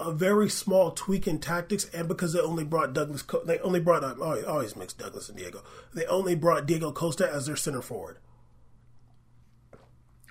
a 0.00 0.12
very 0.12 0.48
small 0.48 0.92
tweak 0.92 1.26
in 1.26 1.40
tactics, 1.40 1.90
and 1.92 2.08
because 2.08 2.32
they 2.32 2.40
only 2.40 2.64
brought 2.64 2.92
Douglas, 2.92 3.24
they 3.44 3.58
only 3.58 3.80
brought 3.80 4.04
um, 4.04 4.18
oh, 4.22 4.42
always 4.44 4.76
mix 4.76 4.92
Douglas 4.92 5.28
and 5.28 5.36
Diego. 5.36 5.62
They 5.92 6.06
only 6.06 6.34
brought 6.34 6.66
Diego 6.66 6.92
Costa 6.92 7.30
as 7.30 7.46
their 7.46 7.56
center 7.56 7.82
forward. 7.82 8.18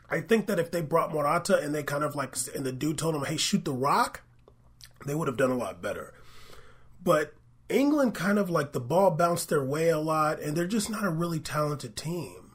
I 0.10 0.22
think 0.22 0.48
that 0.48 0.60
if 0.60 0.72
they 0.72 0.82
brought 0.82 1.14
Morata 1.14 1.58
and 1.58 1.76
they 1.76 1.84
kind 1.84 2.04
of 2.04 2.16
like, 2.16 2.36
and 2.56 2.66
the 2.66 2.72
dude 2.72 2.98
told 2.98 3.16
him, 3.16 3.26
hey, 3.26 3.38
shoot 3.38 3.66
the 3.66 3.74
rock, 3.74 4.22
they 5.06 5.16
would 5.16 5.28
have 5.28 5.38
done 5.38 5.52
a 5.52 5.58
lot 5.58 5.82
better. 5.82 6.14
But 7.04 7.34
England 7.70 8.16
kind 8.16 8.40
of 8.40 8.50
like 8.50 8.72
the 8.72 8.80
ball 8.80 9.12
bounced 9.12 9.50
their 9.50 9.64
way 9.64 9.90
a 9.90 10.00
lot, 10.00 10.40
and 10.40 10.56
they're 10.56 10.68
just 10.68 10.90
not 10.90 11.04
a 11.04 11.10
really 11.10 11.40
talented 11.40 11.96
team. 11.96 12.52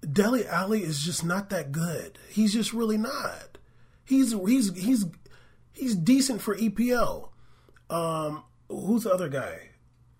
Dele 0.00 0.46
Alli 0.46 0.82
is 0.82 1.02
just 1.02 1.24
not 1.24 1.50
that 1.50 1.72
good. 1.72 2.18
He's 2.28 2.52
just 2.52 2.72
really 2.72 2.98
not. 2.98 3.58
He's 4.04 4.32
he's 4.32 4.74
he's 4.76 5.06
he's 5.72 5.96
decent 5.96 6.40
for 6.40 6.56
EPL. 6.56 7.30
Um, 7.90 8.44
who's 8.68 9.04
the 9.04 9.12
other 9.12 9.28
guy? 9.28 9.70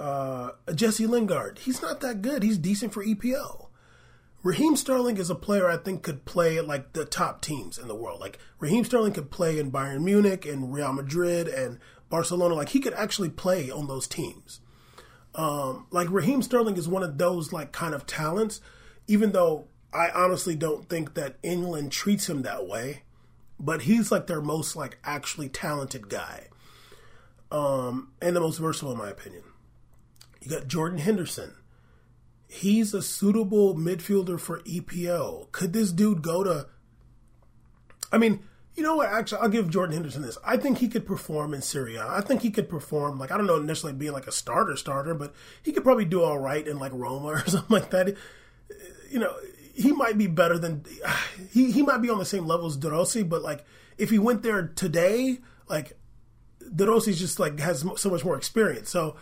Uh, 0.01 0.51
Jesse 0.75 1.07
Lingard. 1.07 1.61
He's 1.61 1.81
not 1.81 2.01
that 2.01 2.23
good. 2.23 2.42
He's 2.42 2.59
decent 2.59 2.92
for 2.92 3.05
EPL. 3.05 3.67
Raheem 4.42 4.77
Sterling 4.77 5.16
is 5.16 5.31
a 5.31 5.35
player 5.35 5.68
I 5.68 5.77
think 5.77 6.03
could 6.03 6.24
play 6.24 6.59
at 6.59 6.66
like 6.66 6.92
the 6.92 7.05
top 7.05 7.40
teams 7.40 7.77
in 7.77 7.88
the 7.88 7.94
world. 7.94 8.20
Like 8.20 8.38
Raheem 8.61 8.85
Sterling 8.85 9.12
could 9.12 9.31
play 9.31 9.59
in 9.59 9.72
Bayern 9.72 10.05
Munich 10.05 10.46
and 10.46 10.72
Real 10.72 10.92
Madrid 10.92 11.48
and 11.48 11.79
Barcelona. 12.09 12.55
Like 12.55 12.70
he 12.70 12.81
could 12.81 12.94
actually 12.94 13.31
play 13.31 13.70
on 13.70 13.88
those 13.88 14.07
teams. 14.07 14.61
Um, 15.35 15.87
like 15.90 16.09
Raheem 16.11 16.42
Sterling 16.42 16.77
is 16.77 16.88
one 16.88 17.03
of 17.03 17.18
those 17.18 17.53
like 17.53 17.72
kind 17.72 17.94
of 17.94 18.07
talents, 18.07 18.61
even 19.09 19.33
though 19.33 19.66
I 19.92 20.11
honestly 20.11 20.55
don't 20.55 20.88
think 20.88 21.14
that 21.14 21.37
England 21.42 21.90
treats 21.90 22.29
him 22.29 22.42
that 22.42 22.66
way. 22.66 23.03
But 23.61 23.83
he's 23.83 24.12
like 24.12 24.29
their 24.29 24.40
most 24.40 24.77
like 24.77 24.98
actually 25.03 25.48
talented 25.48 26.09
guy. 26.09 26.46
Um, 27.51 28.12
and 28.22 28.37
the 28.37 28.40
most 28.40 28.59
versatile 28.59 28.92
in 28.92 28.98
my 28.98 29.11
opinion. 29.11 29.42
You 30.40 30.51
got 30.51 30.68
Jordan 30.68 30.98
Henderson 30.98 31.55
he's 32.48 32.94
a 32.94 33.02
suitable 33.02 33.74
midfielder 33.74 34.40
for 34.40 34.61
EPL. 34.61 35.52
Could 35.52 35.72
this 35.72 35.92
dude 35.92 36.22
go 36.22 36.42
to? 36.42 36.66
I 38.11 38.18
mean, 38.18 38.42
you 38.74 38.82
know 38.82 38.96
what? 38.96 39.11
Actually, 39.11 39.42
I'll 39.42 39.48
give 39.48 39.68
Jordan 39.68 39.94
Henderson 39.94 40.22
this. 40.22 40.38
I 40.44 40.56
think 40.56 40.78
he 40.78 40.88
could 40.88 41.06
perform 41.06 41.52
in 41.52 41.62
Serie 41.62 41.96
A. 41.96 42.06
I 42.06 42.20
think 42.20 42.42
he 42.42 42.50
could 42.50 42.68
perform 42.68 43.18
like 43.18 43.30
I 43.30 43.37
don't 43.37 43.46
know 43.46 43.58
necessarily 43.58 43.98
being 43.98 44.12
like 44.12 44.26
a 44.26 44.32
starter 44.32 44.76
starter, 44.76 45.14
but 45.14 45.34
he 45.62 45.72
could 45.72 45.84
probably 45.84 46.06
do 46.06 46.22
all 46.22 46.38
right 46.38 46.66
in 46.66 46.78
like 46.78 46.92
Roma 46.94 47.26
or 47.28 47.46
something 47.46 47.74
like 47.74 47.90
that. 47.90 48.16
You 49.11 49.18
know, 49.18 49.34
he 49.74 49.92
might 49.92 50.16
be 50.16 50.26
better 50.26 50.58
than 50.58 50.84
he 51.52 51.70
he 51.70 51.82
might 51.82 51.98
be 51.98 52.08
on 52.08 52.18
the 52.18 52.24
same 52.24 52.46
level 52.46 52.66
as 52.66 52.76
De 52.76 52.90
Rossi, 52.90 53.22
but 53.22 53.42
like 53.42 53.64
if 53.98 54.11
he 54.11 54.18
went 54.18 54.42
there 54.42 54.68
today, 54.68 55.38
like 55.68 55.98
De 56.74 56.87
Rossi's 56.87 57.18
just 57.18 57.38
like 57.38 57.58
has 57.61 57.84
so 57.96 58.11
much 58.11 58.24
more 58.24 58.37
experience. 58.37 58.90
So 58.90 59.16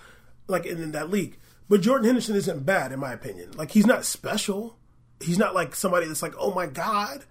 like 0.47 0.67
in, 0.67 0.81
in 0.81 0.93
that 0.93 1.11
league. 1.11 1.39
But 1.69 1.81
Jordan 1.81 2.07
Henderson 2.07 2.37
isn't 2.37 2.65
bad, 2.65 2.93
in 2.93 3.01
my 3.01 3.13
opinion. 3.13 3.53
Like 3.53 3.73
he's 3.73 3.87
not 3.87 4.05
special. 4.05 4.79
He's 5.21 5.39
not 5.39 5.55
like 5.55 5.75
somebody 5.75 6.07
that's 6.07 6.23
like, 6.23 6.35
oh 6.39 6.53
my 6.53 6.67
god. 6.67 7.25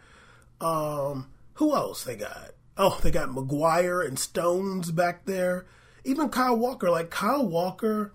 Um, 0.59 1.27
who 1.53 1.73
else 1.75 2.03
they 2.03 2.15
got? 2.15 2.51
Oh, 2.77 2.99
they 3.01 3.11
got 3.11 3.33
Maguire 3.33 4.01
and 4.01 4.19
Stones 4.19 4.91
back 4.91 5.25
there. 5.25 5.65
Even 6.03 6.29
Kyle 6.29 6.57
Walker. 6.57 6.89
Like 6.89 7.09
Kyle 7.09 7.45
Walker. 7.47 8.11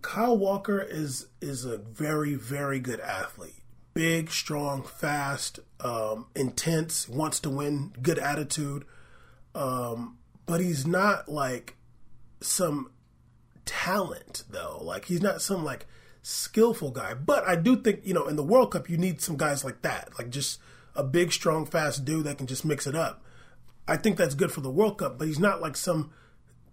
Kyle 0.00 0.38
Walker 0.38 0.80
is 0.80 1.26
is 1.40 1.64
a 1.64 1.76
very 1.76 2.34
very 2.34 2.78
good 2.80 3.00
athlete. 3.00 3.54
Big, 3.94 4.30
strong, 4.30 4.84
fast, 4.84 5.58
um, 5.80 6.26
intense, 6.36 7.08
wants 7.08 7.40
to 7.40 7.50
win, 7.50 7.92
good 8.00 8.18
attitude. 8.18 8.84
Um, 9.56 10.18
but 10.46 10.60
he's 10.60 10.86
not 10.86 11.28
like 11.28 11.76
some 12.40 12.92
talent 13.68 14.44
though. 14.50 14.80
Like 14.82 15.04
he's 15.04 15.20
not 15.20 15.42
some 15.42 15.62
like 15.62 15.86
skillful 16.22 16.90
guy. 16.90 17.14
But 17.14 17.46
I 17.46 17.54
do 17.54 17.76
think, 17.76 18.00
you 18.02 18.14
know, 18.14 18.26
in 18.26 18.36
the 18.36 18.42
World 18.42 18.72
Cup 18.72 18.88
you 18.88 18.96
need 18.96 19.20
some 19.20 19.36
guys 19.36 19.62
like 19.62 19.82
that. 19.82 20.10
Like 20.18 20.30
just 20.30 20.58
a 20.96 21.04
big, 21.04 21.32
strong, 21.32 21.66
fast 21.66 22.04
dude 22.04 22.24
that 22.24 22.38
can 22.38 22.46
just 22.46 22.64
mix 22.64 22.86
it 22.86 22.94
up. 22.94 23.22
I 23.86 23.96
think 23.96 24.16
that's 24.16 24.34
good 24.34 24.50
for 24.50 24.62
the 24.62 24.70
World 24.70 24.98
Cup, 24.98 25.18
but 25.18 25.28
he's 25.28 25.38
not 25.38 25.60
like 25.60 25.76
some 25.76 26.10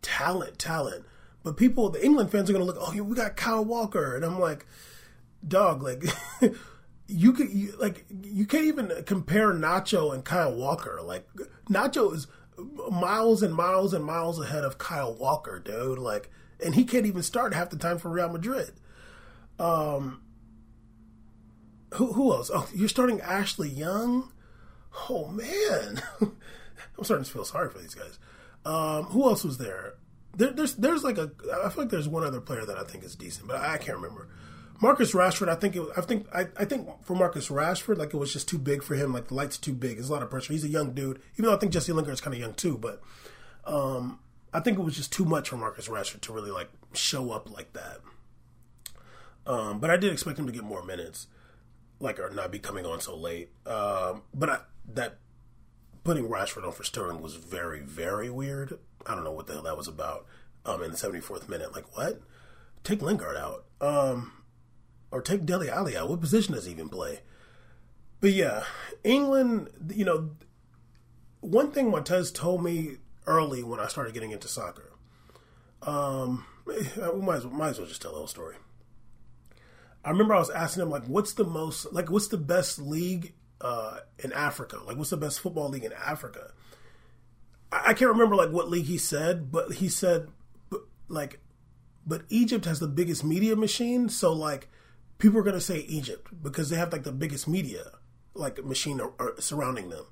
talent 0.01 0.57
talent. 0.57 1.05
But 1.43 1.57
people, 1.57 1.89
the 1.89 2.03
England 2.03 2.31
fans 2.31 2.49
are 2.49 2.53
gonna 2.53 2.65
look, 2.65 2.77
oh, 2.79 3.03
we 3.03 3.15
got 3.15 3.35
Kyle 3.35 3.63
Walker, 3.63 4.15
and 4.15 4.25
I'm 4.25 4.39
like, 4.39 4.65
dog, 5.47 5.83
like 5.83 6.03
you 7.07 7.33
could 7.33 7.51
you, 7.51 7.75
like 7.77 8.05
you 8.23 8.45
can't 8.45 8.65
even 8.65 8.91
compare 9.05 9.53
Nacho 9.53 10.13
and 10.13 10.25
Kyle 10.25 10.55
Walker. 10.55 10.99
Like 11.03 11.27
Nacho 11.69 12.13
is 12.13 12.27
miles 12.89 13.43
and 13.43 13.53
miles 13.53 13.93
and 13.93 14.03
miles 14.03 14.39
ahead 14.39 14.63
of 14.63 14.77
Kyle 14.77 15.13
Walker, 15.13 15.59
dude. 15.59 15.99
Like 15.99 16.31
and 16.63 16.75
he 16.75 16.83
can't 16.83 17.05
even 17.05 17.23
start 17.23 17.53
half 17.53 17.69
the 17.69 17.77
time 17.77 17.97
for 17.97 18.09
Real 18.09 18.29
Madrid. 18.29 18.73
Um, 19.59 20.21
who 21.93 22.13
who 22.13 22.33
else? 22.33 22.51
Oh, 22.53 22.67
you're 22.73 22.89
starting 22.89 23.21
Ashley 23.21 23.69
Young. 23.69 24.31
Oh 25.09 25.27
man, 25.27 26.01
I'm 26.21 27.03
starting 27.03 27.25
to 27.25 27.31
feel 27.31 27.45
sorry 27.45 27.69
for 27.69 27.79
these 27.79 27.95
guys. 27.95 28.19
Um, 28.65 29.05
who 29.05 29.23
else 29.23 29.43
was 29.43 29.57
there? 29.57 29.95
there? 30.35 30.51
There's 30.51 30.75
there's 30.75 31.03
like 31.03 31.17
a 31.17 31.31
I 31.63 31.69
feel 31.69 31.83
like 31.83 31.91
there's 31.91 32.07
one 32.07 32.23
other 32.23 32.41
player 32.41 32.65
that 32.65 32.77
I 32.77 32.83
think 32.83 33.03
is 33.03 33.15
decent, 33.15 33.47
but 33.47 33.57
I 33.57 33.77
can't 33.77 33.97
remember. 33.97 34.27
Marcus 34.81 35.13
Rashford, 35.13 35.47
I 35.47 35.55
think 35.55 35.75
it, 35.77 35.83
I 35.95 36.01
think 36.01 36.27
I, 36.33 36.47
I 36.59 36.65
think 36.65 36.89
for 37.05 37.15
Marcus 37.15 37.47
Rashford, 37.47 37.97
like 37.97 38.13
it 38.13 38.17
was 38.17 38.33
just 38.33 38.49
too 38.49 38.57
big 38.57 38.83
for 38.83 38.95
him. 38.95 39.13
Like 39.13 39.29
the 39.29 39.33
light's 39.33 39.57
too 39.57 39.73
big. 39.73 39.97
It's 39.97 40.09
a 40.09 40.11
lot 40.11 40.21
of 40.21 40.29
pressure. 40.29 40.51
He's 40.51 40.65
a 40.65 40.69
young 40.69 40.93
dude, 40.93 41.21
even 41.33 41.45
though 41.45 41.55
I 41.55 41.59
think 41.59 41.71
Jesse 41.71 41.93
Lingard 41.93 42.13
is 42.13 42.21
kind 42.21 42.33
of 42.33 42.39
young 42.39 42.53
too. 42.53 42.77
But 42.77 43.01
um, 43.65 44.19
I 44.55 44.61
think 44.61 44.79
it 44.79 44.81
was 44.83 44.95
just 44.95 45.11
too 45.11 45.25
much 45.25 45.49
for 45.49 45.57
Marcus 45.57 45.89
Rashford 45.89 46.21
to 46.21 46.33
really 46.33 46.49
like 46.49 46.69
show 46.93 47.31
up 47.31 47.53
like 47.53 47.73
that. 47.73 47.99
Um, 49.45 49.79
but 49.81 49.89
I 49.89 49.97
did 49.97 50.13
expect 50.13 50.39
him 50.39 50.45
to 50.45 50.53
get 50.53 50.63
more 50.63 50.81
minutes, 50.81 51.27
like 51.99 52.19
or 52.19 52.29
not 52.29 52.51
be 52.51 52.59
coming 52.59 52.85
on 52.85 53.01
so 53.01 53.17
late. 53.17 53.49
Um, 53.65 54.21
but 54.33 54.49
I, 54.49 54.59
that 54.93 55.17
putting 56.05 56.29
Rashford 56.29 56.65
on 56.65 56.71
for 56.71 56.85
Sterling 56.85 57.21
was 57.21 57.35
very 57.35 57.81
very 57.81 58.29
weird. 58.29 58.79
I 59.05 59.13
don't 59.13 59.25
know 59.25 59.33
what 59.33 59.47
the 59.47 59.53
hell 59.53 59.63
that 59.63 59.75
was 59.75 59.89
about. 59.89 60.25
Um, 60.65 60.81
in 60.83 60.91
the 60.91 60.97
seventy 60.97 61.19
fourth 61.19 61.49
minute, 61.49 61.73
like 61.73 61.97
what? 61.97 62.21
Take 62.85 63.01
Lingard 63.01 63.35
out, 63.35 63.65
um, 63.81 64.31
or 65.11 65.21
take 65.21 65.45
Dele 65.45 65.69
Alli 65.69 65.97
out. 65.97 66.07
What 66.09 66.21
position 66.21 66.53
does 66.53 66.63
he 66.63 66.71
even 66.71 66.87
play? 66.87 67.19
But 68.21 68.31
yeah, 68.31 68.63
England, 69.03 69.91
you 69.93 70.05
know, 70.05 70.29
one 71.41 71.71
thing 71.71 71.91
Montez 71.91 72.31
told 72.31 72.63
me 72.63 72.99
early 73.27 73.63
when 73.63 73.79
I 73.79 73.87
started 73.87 74.13
getting 74.13 74.31
into 74.31 74.47
soccer. 74.47 74.91
Um, 75.81 76.45
we 76.65 76.75
might 77.21 77.37
as, 77.37 77.45
well, 77.45 77.55
might 77.55 77.69
as 77.69 77.77
well 77.79 77.87
just 77.87 78.01
tell 78.01 78.11
the 78.11 78.17
whole 78.17 78.27
story. 78.27 78.55
I 80.03 80.09
remember 80.09 80.35
I 80.35 80.39
was 80.39 80.49
asking 80.49 80.83
him 80.83 80.89
like, 80.89 81.05
"What's 81.05 81.33
the 81.33 81.43
most 81.43 81.91
like? 81.93 82.11
What's 82.11 82.27
the 82.27 82.37
best 82.37 82.79
league 82.79 83.33
uh, 83.59 83.99
in 84.19 84.31
Africa? 84.33 84.79
Like, 84.85 84.97
what's 84.97 85.09
the 85.09 85.17
best 85.17 85.39
football 85.39 85.69
league 85.69 85.83
in 85.83 85.93
Africa?" 85.93 86.51
I, 87.71 87.89
I 87.89 87.93
can't 87.93 88.11
remember 88.11 88.35
like 88.35 88.51
what 88.51 88.69
league 88.69 88.85
he 88.85 88.97
said, 88.97 89.51
but 89.51 89.73
he 89.73 89.89
said, 89.89 90.29
but, 90.69 90.81
like, 91.07 91.39
but 92.05 92.23
Egypt 92.29 92.65
has 92.65 92.79
the 92.79 92.87
biggest 92.87 93.23
media 93.23 93.55
machine, 93.55 94.09
so 94.09 94.31
like, 94.31 94.69
people 95.17 95.39
are 95.39 95.43
gonna 95.43 95.59
say 95.59 95.79
Egypt 95.79 96.27
because 96.43 96.69
they 96.69 96.77
have 96.77 96.91
like 96.91 97.03
the 97.03 97.11
biggest 97.11 97.47
media 97.47 97.91
like 98.35 98.63
machine 98.63 99.01
surrounding 99.39 99.89
them. 99.89 100.05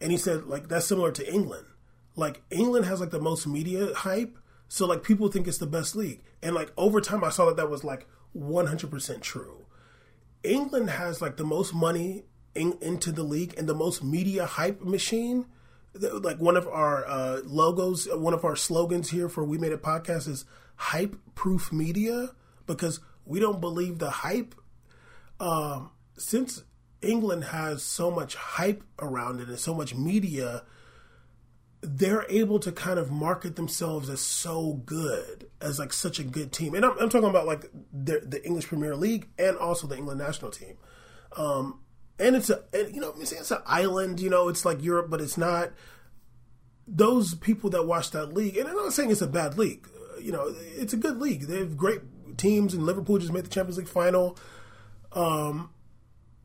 And 0.00 0.12
he 0.12 0.18
said 0.18 0.44
like 0.44 0.68
that's 0.68 0.86
similar 0.86 1.10
to 1.12 1.32
England. 1.32 1.66
Like 2.16 2.42
England 2.50 2.86
has 2.86 3.00
like 3.00 3.10
the 3.10 3.20
most 3.20 3.46
media 3.46 3.92
hype, 3.94 4.38
so 4.68 4.86
like 4.86 5.02
people 5.02 5.28
think 5.28 5.48
it's 5.48 5.58
the 5.58 5.66
best 5.66 5.96
league. 5.96 6.22
And 6.42 6.54
like 6.54 6.72
over 6.76 7.00
time 7.00 7.24
I 7.24 7.30
saw 7.30 7.46
that 7.46 7.56
that 7.56 7.70
was 7.70 7.84
like 7.84 8.06
100% 8.36 9.20
true. 9.20 9.66
England 10.42 10.90
has 10.90 11.22
like 11.22 11.36
the 11.36 11.44
most 11.44 11.74
money 11.74 12.24
in, 12.54 12.76
into 12.80 13.12
the 13.12 13.22
league 13.22 13.54
and 13.56 13.68
the 13.68 13.74
most 13.74 14.04
media 14.04 14.46
hype 14.46 14.80
machine. 14.82 15.46
Like 15.94 16.38
one 16.38 16.56
of 16.56 16.66
our 16.66 17.06
uh, 17.06 17.40
logos, 17.44 18.08
one 18.10 18.34
of 18.34 18.44
our 18.44 18.56
slogans 18.56 19.10
here 19.10 19.28
for 19.28 19.44
We 19.44 19.58
Made 19.58 19.72
It 19.72 19.82
podcast 19.82 20.28
is 20.28 20.44
hype 20.76 21.16
proof 21.34 21.72
media 21.72 22.30
because 22.66 23.00
we 23.24 23.40
don't 23.40 23.60
believe 23.60 23.98
the 23.98 24.10
hype. 24.10 24.54
Um, 25.40 25.90
since 26.16 26.62
England 27.00 27.44
has 27.44 27.82
so 27.82 28.10
much 28.10 28.34
hype 28.34 28.82
around 28.98 29.40
it 29.40 29.48
and 29.48 29.58
so 29.58 29.74
much 29.74 29.94
media, 29.94 30.64
they're 31.84 32.24
able 32.30 32.58
to 32.58 32.72
kind 32.72 32.98
of 32.98 33.10
market 33.10 33.56
themselves 33.56 34.08
as 34.08 34.20
so 34.20 34.80
good, 34.86 35.50
as 35.60 35.78
like 35.78 35.92
such 35.92 36.18
a 36.18 36.24
good 36.24 36.50
team. 36.50 36.74
And 36.74 36.84
I'm, 36.84 36.98
I'm 36.98 37.10
talking 37.10 37.28
about 37.28 37.46
like 37.46 37.70
the, 37.92 38.20
the, 38.20 38.44
English 38.44 38.68
Premier 38.68 38.96
League 38.96 39.28
and 39.38 39.56
also 39.58 39.86
the 39.86 39.96
England 39.96 40.18
national 40.18 40.50
team. 40.50 40.78
Um, 41.36 41.80
and 42.18 42.36
it's 42.36 42.48
a, 42.48 42.62
and, 42.72 42.94
you 42.94 43.00
know, 43.00 43.14
it's 43.18 43.50
an 43.50 43.58
island, 43.66 44.20
you 44.20 44.30
know, 44.30 44.48
it's 44.48 44.64
like 44.64 44.82
Europe, 44.82 45.10
but 45.10 45.20
it's 45.20 45.36
not. 45.36 45.72
Those 46.86 47.34
people 47.34 47.70
that 47.70 47.86
watch 47.86 48.10
that 48.12 48.32
league, 48.32 48.56
and 48.56 48.68
I'm 48.68 48.76
not 48.76 48.92
saying 48.92 49.10
it's 49.10 49.22
a 49.22 49.26
bad 49.26 49.58
league, 49.58 49.86
you 50.20 50.32
know, 50.32 50.54
it's 50.76 50.92
a 50.92 50.98
good 50.98 51.18
league. 51.18 51.42
They 51.42 51.58
have 51.58 51.76
great 51.76 52.00
teams, 52.38 52.72
and 52.72 52.84
Liverpool 52.86 53.18
just 53.18 53.32
made 53.32 53.44
the 53.44 53.50
Champions 53.50 53.78
League 53.78 53.88
final. 53.88 54.38
Um, 55.12 55.70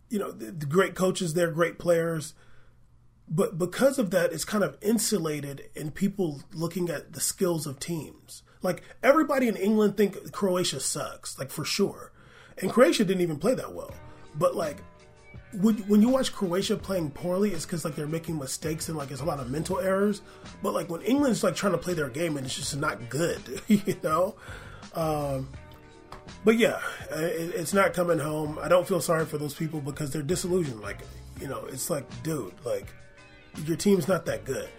you 0.10 0.19
know, 0.19 0.32
the, 0.32 0.52
the 0.52 0.65
great 0.65 0.95
coaches 0.95 1.34
there, 1.34 1.52
great 1.52 1.78
players. 1.80 2.34
But 3.30 3.58
because 3.58 4.00
of 4.00 4.10
that, 4.12 4.34
it's 4.34 4.46
kind 4.46 4.63
of 4.63 4.78
insulated 4.82 5.70
in 5.76 5.92
people 5.92 6.42
looking 6.54 6.89
at 6.89 7.13
the 7.13 7.20
skills 7.20 7.68
of 7.68 7.80
teams. 7.80 8.44
Like 8.62 8.82
everybody 9.04 9.48
in 9.48 9.56
England 9.56 9.98
think 9.98 10.32
Croatia 10.32 10.80
sucks, 10.80 11.38
like 11.38 11.52
for 11.52 11.63
sure. 11.63 12.12
And 12.58 12.72
Croatia 12.72 13.06
didn't 13.06 13.22
even 13.22 13.38
play 13.38 13.54
that 13.54 13.74
well. 13.74 13.94
But 14.36 14.56
like 14.56 14.78
when, 15.54 16.02
you 16.02 16.10
watch 16.10 16.34
Croatia 16.34 16.76
playing 16.76 17.12
poorly, 17.12 17.52
it's 17.52 17.65
because 17.65 17.86
like 17.86 17.96
they're 17.96 18.08
making 18.08 18.38
mistakes 18.38 18.89
and 18.89 18.98
like 18.98 19.08
there's 19.08 19.22
a 19.22 19.26
lot 19.26 19.39
of 19.39 19.50
mental 19.50 19.80
errors. 19.80 20.22
But 20.62 20.74
like 20.74 20.89
when 20.89 21.02
England's 21.02 21.44
like 21.44 21.56
trying 21.56 21.74
to 21.74 21.78
play 21.78 21.94
their 21.94 22.10
game 22.10 22.38
and 22.38 22.46
it's 22.46 22.56
just 22.56 22.76
not 22.78 23.10
good, 23.10 23.62
you 23.68 23.96
know. 24.04 24.36
Um, 24.94 25.50
but 26.44 26.58
yeah, 26.58 26.80
it, 27.12 27.54
it's 27.56 27.74
not 27.74 27.94
coming 27.94 28.20
home. 28.20 28.60
I 28.62 28.68
don't 28.68 28.88
feel 28.88 29.02
sorry 29.02 29.26
for 29.26 29.38
those 29.38 29.54
people 29.54 29.82
because 29.82 30.12
they're 30.12 30.22
disillusioned. 30.22 30.82
Like, 30.82 31.00
you 31.39 31.48
know, 31.48 31.65
it's 31.65 31.89
like, 31.89 32.06
dude, 32.24 32.54
like, 32.65 32.88
your 33.65 33.78
team's 33.78 34.08
not 34.08 34.26
that 34.26 34.45
good. 34.45 34.69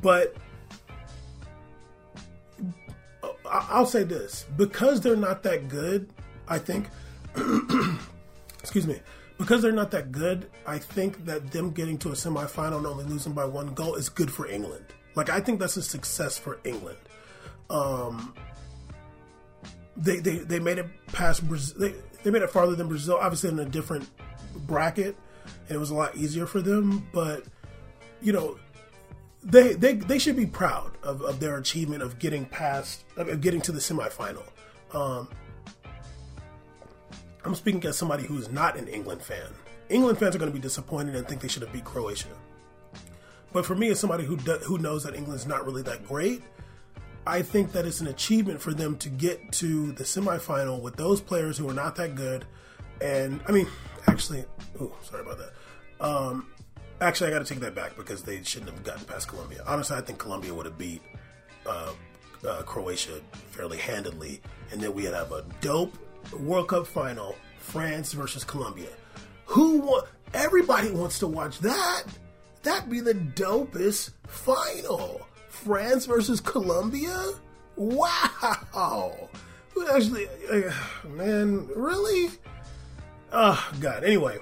But 0.00 0.34
I'll 3.52 3.86
say 3.86 4.04
this 4.04 4.46
because 4.56 5.00
they're 5.00 5.16
not 5.16 5.42
that 5.42 5.68
good, 5.68 6.10
I 6.48 6.58
think, 6.58 6.88
excuse 8.60 8.86
me, 8.86 9.00
because 9.38 9.62
they're 9.62 9.72
not 9.72 9.90
that 9.90 10.12
good, 10.12 10.50
I 10.66 10.78
think 10.78 11.24
that 11.26 11.50
them 11.50 11.70
getting 11.70 11.98
to 11.98 12.10
a 12.10 12.12
semifinal 12.12 12.78
and 12.78 12.86
only 12.86 13.04
losing 13.04 13.32
by 13.32 13.44
one 13.44 13.74
goal 13.74 13.96
is 13.96 14.08
good 14.08 14.30
for 14.30 14.46
England. 14.46 14.86
Like, 15.14 15.28
I 15.28 15.40
think 15.40 15.60
that's 15.60 15.76
a 15.76 15.82
success 15.82 16.38
for 16.38 16.60
England. 16.64 16.98
Um, 17.68 18.34
they, 19.96 20.20
they, 20.20 20.38
they 20.38 20.58
made 20.58 20.78
it 20.78 20.86
past 21.08 21.46
Brazil. 21.46 21.76
They, 21.78 21.94
they 22.22 22.30
made 22.30 22.42
it 22.42 22.50
farther 22.50 22.74
than 22.74 22.88
Brazil, 22.88 23.18
obviously 23.20 23.50
in 23.50 23.58
a 23.58 23.64
different 23.64 24.08
bracket, 24.66 25.16
and 25.68 25.76
it 25.76 25.78
was 25.78 25.90
a 25.90 25.94
lot 25.94 26.16
easier 26.16 26.46
for 26.46 26.62
them. 26.62 27.06
But 27.12 27.44
you 28.22 28.32
know, 28.32 28.58
they 29.42 29.74
they 29.74 29.94
they 29.94 30.18
should 30.18 30.36
be 30.36 30.46
proud 30.46 30.92
of, 31.02 31.22
of 31.22 31.40
their 31.40 31.58
achievement 31.58 32.02
of 32.02 32.18
getting 32.18 32.44
past 32.46 33.04
of 33.16 33.40
getting 33.40 33.60
to 33.62 33.72
the 33.72 33.80
semifinal. 33.80 34.44
Um, 34.94 35.28
I'm 37.44 37.54
speaking 37.54 37.84
as 37.84 37.96
somebody 37.96 38.24
who 38.24 38.38
is 38.38 38.50
not 38.50 38.76
an 38.76 38.86
England 38.88 39.22
fan. 39.22 39.48
England 39.88 40.18
fans 40.18 40.36
are 40.36 40.38
going 40.38 40.50
to 40.50 40.56
be 40.56 40.62
disappointed 40.62 41.16
and 41.16 41.26
think 41.26 41.40
they 41.40 41.48
should 41.48 41.62
have 41.62 41.72
beat 41.72 41.84
Croatia. 41.84 42.28
But 43.52 43.66
for 43.66 43.74
me, 43.74 43.90
as 43.90 44.00
somebody 44.00 44.24
who 44.24 44.36
do, 44.36 44.52
who 44.58 44.78
knows 44.78 45.04
that 45.04 45.14
England's 45.14 45.46
not 45.46 45.66
really 45.66 45.82
that 45.82 46.06
great, 46.06 46.42
I 47.26 47.42
think 47.42 47.72
that 47.72 47.84
it's 47.84 48.00
an 48.00 48.06
achievement 48.06 48.60
for 48.60 48.72
them 48.72 48.96
to 48.98 49.08
get 49.08 49.52
to 49.52 49.92
the 49.92 50.04
semifinal 50.04 50.80
with 50.80 50.96
those 50.96 51.20
players 51.20 51.58
who 51.58 51.68
are 51.68 51.74
not 51.74 51.96
that 51.96 52.14
good. 52.14 52.46
And 53.00 53.40
I 53.46 53.52
mean, 53.52 53.66
actually, 54.06 54.44
oh, 54.80 54.92
sorry 55.02 55.22
about 55.22 55.38
that. 55.38 55.52
Um, 56.04 56.48
actually, 57.02 57.28
I 57.28 57.30
got 57.30 57.44
to 57.44 57.54
take 57.54 57.62
that 57.62 57.74
back 57.74 57.96
because 57.96 58.22
they 58.22 58.42
shouldn't 58.42 58.70
have 58.70 58.84
gotten 58.84 59.04
past 59.04 59.28
Colombia. 59.28 59.62
Honestly, 59.66 59.96
I 59.96 60.00
think 60.00 60.18
Colombia 60.18 60.54
would 60.54 60.66
have 60.66 60.78
beat 60.78 61.02
uh, 61.66 61.92
uh, 62.48 62.62
Croatia 62.62 63.20
fairly 63.50 63.78
handedly, 63.78 64.40
and 64.70 64.80
then 64.80 64.94
we'd 64.94 65.06
have 65.06 65.32
a 65.32 65.44
dope 65.60 65.96
World 66.38 66.68
Cup 66.68 66.86
final: 66.86 67.36
France 67.58 68.12
versus 68.12 68.44
Colombia. 68.44 68.90
Who? 69.46 70.00
Everybody 70.34 70.90
wants 70.90 71.18
to 71.18 71.26
watch 71.26 71.58
that. 71.58 72.04
That'd 72.62 72.88
be 72.88 73.00
the 73.00 73.14
dopest 73.14 74.12
final. 74.26 75.20
France 75.48 76.06
versus 76.06 76.40
Colombia? 76.40 77.32
Wow! 77.76 79.28
Actually, 79.92 80.28
uh, 80.50 80.72
man, 81.08 81.66
really? 81.74 82.30
Oh, 83.32 83.72
God. 83.80 84.04
Anyway, 84.04 84.38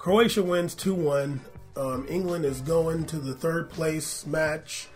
Croatia 0.00 0.42
wins 0.42 0.74
2 0.76 0.94
1. 0.94 1.40
Um, 1.76 2.06
England 2.08 2.46
is 2.46 2.62
going 2.62 3.04
to 3.04 3.18
the 3.18 3.34
third 3.34 3.68
place 3.68 4.26
match. 4.26 4.88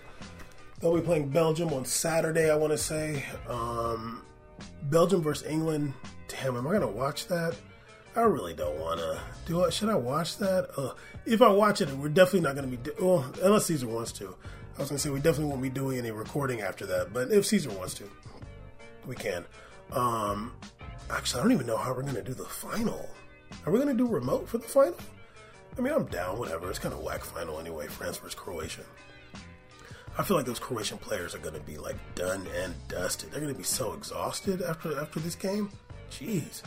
They'll 0.80 0.96
be 0.96 1.02
playing 1.02 1.28
Belgium 1.28 1.74
on 1.74 1.84
Saturday, 1.84 2.50
I 2.50 2.56
want 2.56 2.72
to 2.72 2.78
say. 2.78 3.22
Um, 3.46 4.22
Belgium 4.84 5.20
versus 5.20 5.46
England. 5.46 5.92
Damn, 6.28 6.56
am 6.56 6.66
I 6.66 6.70
going 6.70 6.80
to 6.80 6.86
watch 6.86 7.26
that? 7.26 7.54
I 8.16 8.22
really 8.22 8.54
don't 8.54 8.80
want 8.80 8.98
to 8.98 9.20
do 9.44 9.64
it. 9.64 9.74
Should 9.74 9.90
I 9.90 9.94
watch 9.94 10.38
that? 10.38 10.70
Uh, 10.74 10.94
if 11.26 11.42
I 11.42 11.50
watch 11.50 11.82
it, 11.82 11.90
we're 11.90 12.08
definitely 12.08 12.40
not 12.40 12.54
going 12.54 12.70
to 12.70 12.74
be. 12.74 12.82
Do- 12.82 12.96
well, 12.98 13.30
unless 13.42 13.66
Caesar 13.66 13.86
wants 13.86 14.10
to. 14.12 14.34
I 14.76 14.80
was 14.80 14.88
gonna 14.88 14.98
say 14.98 15.10
we 15.10 15.20
definitely 15.20 15.50
won't 15.50 15.62
be 15.62 15.70
doing 15.70 15.98
any 15.98 16.10
recording 16.10 16.62
after 16.62 16.84
that, 16.86 17.12
but 17.12 17.30
if 17.30 17.46
Caesar 17.46 17.70
wants 17.70 17.94
to, 17.94 18.10
we 19.06 19.14
can. 19.14 19.44
Um, 19.92 20.52
actually, 21.10 21.40
I 21.40 21.42
don't 21.44 21.52
even 21.52 21.66
know 21.66 21.76
how 21.76 21.92
we're 21.94 22.02
gonna 22.02 22.22
do 22.22 22.34
the 22.34 22.44
final. 22.44 23.08
Are 23.66 23.72
we 23.72 23.78
gonna 23.78 23.94
do 23.94 24.06
remote 24.06 24.48
for 24.48 24.58
the 24.58 24.68
final? 24.68 24.96
I 25.76 25.80
mean, 25.80 25.92
I'm 25.92 26.06
down. 26.06 26.38
Whatever. 26.38 26.70
It's 26.70 26.78
kind 26.78 26.94
of 26.94 27.00
whack 27.00 27.24
final 27.24 27.58
anyway. 27.58 27.88
France 27.88 28.18
versus 28.18 28.34
Croatia. 28.34 28.82
I 30.16 30.22
feel 30.22 30.36
like 30.36 30.46
those 30.46 30.60
Croatian 30.60 30.98
players 30.98 31.34
are 31.34 31.38
going 31.38 31.54
to 31.54 31.60
be 31.60 31.76
like 31.76 31.96
done 32.14 32.46
and 32.56 32.74
dusted. 32.86 33.32
They're 33.32 33.40
going 33.40 33.52
to 33.52 33.58
be 33.58 33.64
so 33.64 33.94
exhausted 33.94 34.62
after 34.62 34.98
after 35.00 35.18
this 35.18 35.34
game. 35.34 35.70
Jeez, 36.10 36.62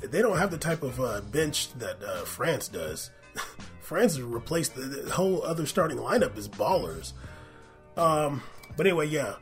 they 0.00 0.20
don't 0.20 0.38
have 0.38 0.50
the 0.50 0.58
type 0.58 0.82
of 0.82 1.00
uh, 1.00 1.20
bench 1.20 1.72
that 1.74 2.02
uh, 2.02 2.24
France 2.24 2.66
does. 2.68 3.10
France 3.80 4.14
has 4.16 4.22
replaced 4.22 4.74
the, 4.74 4.82
the, 4.82 5.12
whole 5.12 5.42
other 5.42 5.66
starting 5.66 5.98
lineup 5.98 6.36
is 6.36 6.48
ballers. 6.48 7.12
Um, 7.96 8.42
but 8.76 8.86
anyway, 8.86 9.06
yeah, 9.06 9.34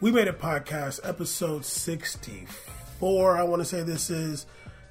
we 0.00 0.10
made 0.10 0.28
a 0.28 0.32
podcast, 0.32 1.00
episode 1.04 1.66
sixty-four. 1.66 3.36
I 3.36 3.42
want 3.42 3.60
to 3.60 3.66
say 3.66 3.82
this 3.82 4.08
is 4.08 4.46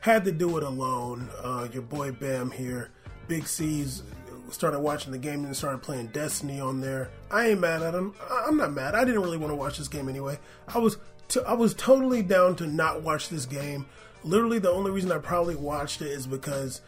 had 0.07 0.23
to 0.23 0.31
do 0.31 0.57
it 0.57 0.63
alone. 0.63 1.29
Uh, 1.43 1.67
your 1.73 1.81
boy 1.81 2.13
Bam 2.13 2.49
here, 2.49 2.91
Big 3.27 3.45
C's 3.45 4.03
started 4.49 4.79
watching 4.79 5.11
the 5.11 5.17
game 5.17 5.43
and 5.43 5.53
started 5.53 5.83
playing 5.83 6.07
Destiny 6.07 6.61
on 6.61 6.79
there. 6.79 7.09
I 7.29 7.49
ain't 7.49 7.59
mad 7.59 7.83
at 7.83 7.93
him. 7.93 8.15
I'm 8.31 8.55
not 8.55 8.71
mad. 8.71 8.95
I 8.95 9.03
didn't 9.03 9.21
really 9.21 9.37
want 9.37 9.51
to 9.51 9.55
watch 9.55 9.77
this 9.77 9.89
game 9.89 10.07
anyway. 10.07 10.39
I 10.73 10.77
was 10.77 10.97
t- 11.27 11.41
I 11.45 11.53
was 11.53 11.73
totally 11.73 12.21
down 12.23 12.55
to 12.55 12.67
not 12.67 13.01
watch 13.01 13.27
this 13.27 13.45
game. 13.45 13.85
Literally, 14.23 14.59
the 14.59 14.71
only 14.71 14.91
reason 14.91 15.11
I 15.11 15.17
probably 15.17 15.55
watched 15.55 16.01
it 16.01 16.07
is 16.07 16.25
because 16.25 16.79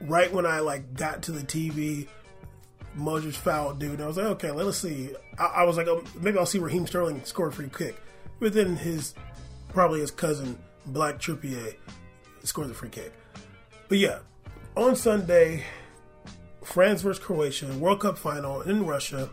right 0.00 0.32
when 0.32 0.44
I 0.44 0.58
like 0.58 0.94
got 0.94 1.22
to 1.22 1.32
the 1.32 1.42
TV, 1.42 2.08
Moses 2.96 3.36
fouled 3.36 3.78
dude. 3.78 4.00
I 4.00 4.08
was 4.08 4.16
like, 4.16 4.26
okay, 4.26 4.50
let's 4.50 4.78
see. 4.78 5.10
I, 5.38 5.44
I 5.44 5.64
was 5.64 5.76
like, 5.76 5.86
oh, 5.86 6.02
maybe 6.20 6.36
I'll 6.36 6.46
see 6.46 6.58
Raheem 6.58 6.88
Sterling 6.88 7.24
score 7.24 7.46
a 7.46 7.52
free 7.52 7.70
kick. 7.72 7.94
But 8.40 8.54
then 8.54 8.74
his 8.74 9.14
probably 9.68 10.00
his 10.00 10.10
cousin 10.10 10.58
Black 10.86 11.20
Trippier 11.20 11.76
scored 12.46 12.68
the 12.68 12.74
free 12.74 12.88
kick. 12.88 13.12
But 13.88 13.98
yeah, 13.98 14.18
on 14.76 14.96
Sunday, 14.96 15.64
France 16.62 17.02
versus 17.02 17.22
Croatia, 17.22 17.66
World 17.78 18.00
Cup 18.00 18.18
final 18.18 18.62
in 18.62 18.86
Russia. 18.86 19.28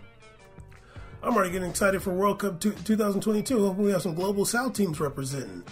I'm 1.23 1.35
already 1.35 1.51
getting 1.51 1.69
excited 1.69 2.01
for 2.01 2.13
World 2.13 2.39
Cup 2.39 2.59
2022. 2.59 3.59
Hopefully, 3.59 3.87
we 3.87 3.91
have 3.91 4.01
some 4.01 4.15
global 4.15 4.45
South 4.45 4.73
teams 4.73 4.99
representing. 4.99 5.63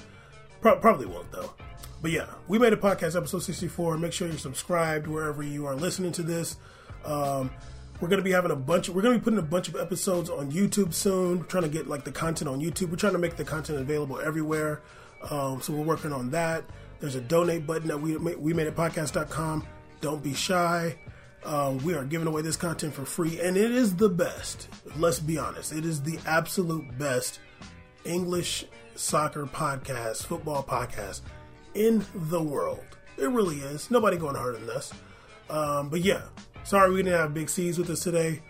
Pro- 0.62 0.78
probably 0.78 1.08
won't, 1.08 1.32
though. 1.32 1.54
But 2.02 2.12
yeah, 2.12 2.28
we 2.48 2.60
made 2.60 2.72
a 2.72 2.78
podcast, 2.78 3.18
episode 3.18 3.40
64. 3.40 3.98
Make 3.98 4.14
sure 4.14 4.28
you're 4.28 4.38
subscribed 4.38 5.08
wherever 5.08 5.44
you 5.44 5.66
are 5.66 5.76
listening 5.76 6.12
to 6.14 6.24
this. 6.24 6.56
Um, 7.04 7.52
we're 8.00 8.08
going 8.08 8.20
to 8.20 8.24
be 8.24 8.32
having 8.32 8.52
a 8.52 8.56
bunch. 8.56 8.88
Of, 8.88 8.96
we're 8.96 9.02
going 9.02 9.16
to 9.16 9.20
be 9.20 9.24
putting 9.24 9.40
a 9.40 9.44
bunch 9.44 9.68
of 9.68 9.76
episodes 9.76 10.30
on 10.30 10.52
YouTube 10.52 10.94
soon. 10.94 11.40
We're 11.40 11.46
trying 11.46 11.64
to 11.64 11.70
get 11.70 11.88
like 11.88 12.06
the 12.06 12.12
content 12.12 12.50
on 12.50 12.62
YouTube. 12.62 12.90
We're 12.90 12.98
trying 12.98 13.14
to 13.14 13.20
make 13.20 13.36
the 13.36 13.44
content 13.44 13.80
available 13.80 14.20
everywhere. 14.20 14.82
Um, 15.30 15.62
so 15.62 15.74
we're 15.74 15.84
working 15.84 16.14
on 16.14 16.30
that. 16.32 16.64
There's 17.00 17.16
a 17.16 17.22
donate 17.22 17.66
button 17.66 17.90
at 17.92 18.00
we 18.00 18.18
we 18.18 18.54
made 18.54 18.68
it 18.68 18.76
podcast.com. 18.76 19.66
Don't 20.02 20.24
be 20.24 20.34
shy. 20.34 20.98
Um, 21.46 21.78
we 21.80 21.94
are 21.94 22.04
giving 22.04 22.28
away 22.28 22.42
this 22.42 22.58
content 22.58 22.94
for 22.94 23.06
free, 23.06 23.40
and 23.40 23.56
it 23.56 23.72
is 23.72 23.96
the 23.96 24.10
best. 24.10 24.68
Let's 24.98 25.20
be 25.20 25.38
honest, 25.38 25.72
it 25.72 25.86
is 25.86 26.02
the 26.02 26.20
absolute 26.26 26.98
best 26.98 27.40
English 28.04 28.66
soccer 28.96 29.46
podcast, 29.46 30.26
football 30.26 30.64
podcast 30.64 31.22
in 31.76 32.06
the 32.14 32.42
world. 32.42 32.84
It 33.18 33.30
really 33.30 33.58
is. 33.58 33.90
Nobody 33.90 34.18
going 34.18 34.36
harder 34.36 34.58
than 34.58 34.70
us. 34.70 34.94
Um, 35.50 35.90
but 35.90 36.02
yeah, 36.02 36.22
sorry 36.64 36.92
we 36.92 37.04
didn't 37.04 37.18
have 37.18 37.34
Big 37.34 37.50
C's 37.50 37.78
with 37.78 37.90
us 37.90 38.02
today, 38.02 38.42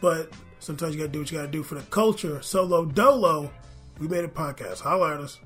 but 0.00 0.30
sometimes 0.58 0.94
you 0.94 1.00
got 1.00 1.06
to 1.06 1.12
do 1.12 1.20
what 1.20 1.30
you 1.30 1.38
got 1.38 1.46
to 1.46 1.50
do 1.50 1.62
for 1.62 1.76
the 1.76 1.82
culture. 1.82 2.42
Solo 2.42 2.84
Dolo, 2.84 3.50
we 3.98 4.08
made 4.08 4.24
a 4.24 4.28
podcast. 4.28 4.80
Holla 4.80 5.14
at 5.14 5.20
us. 5.20 5.38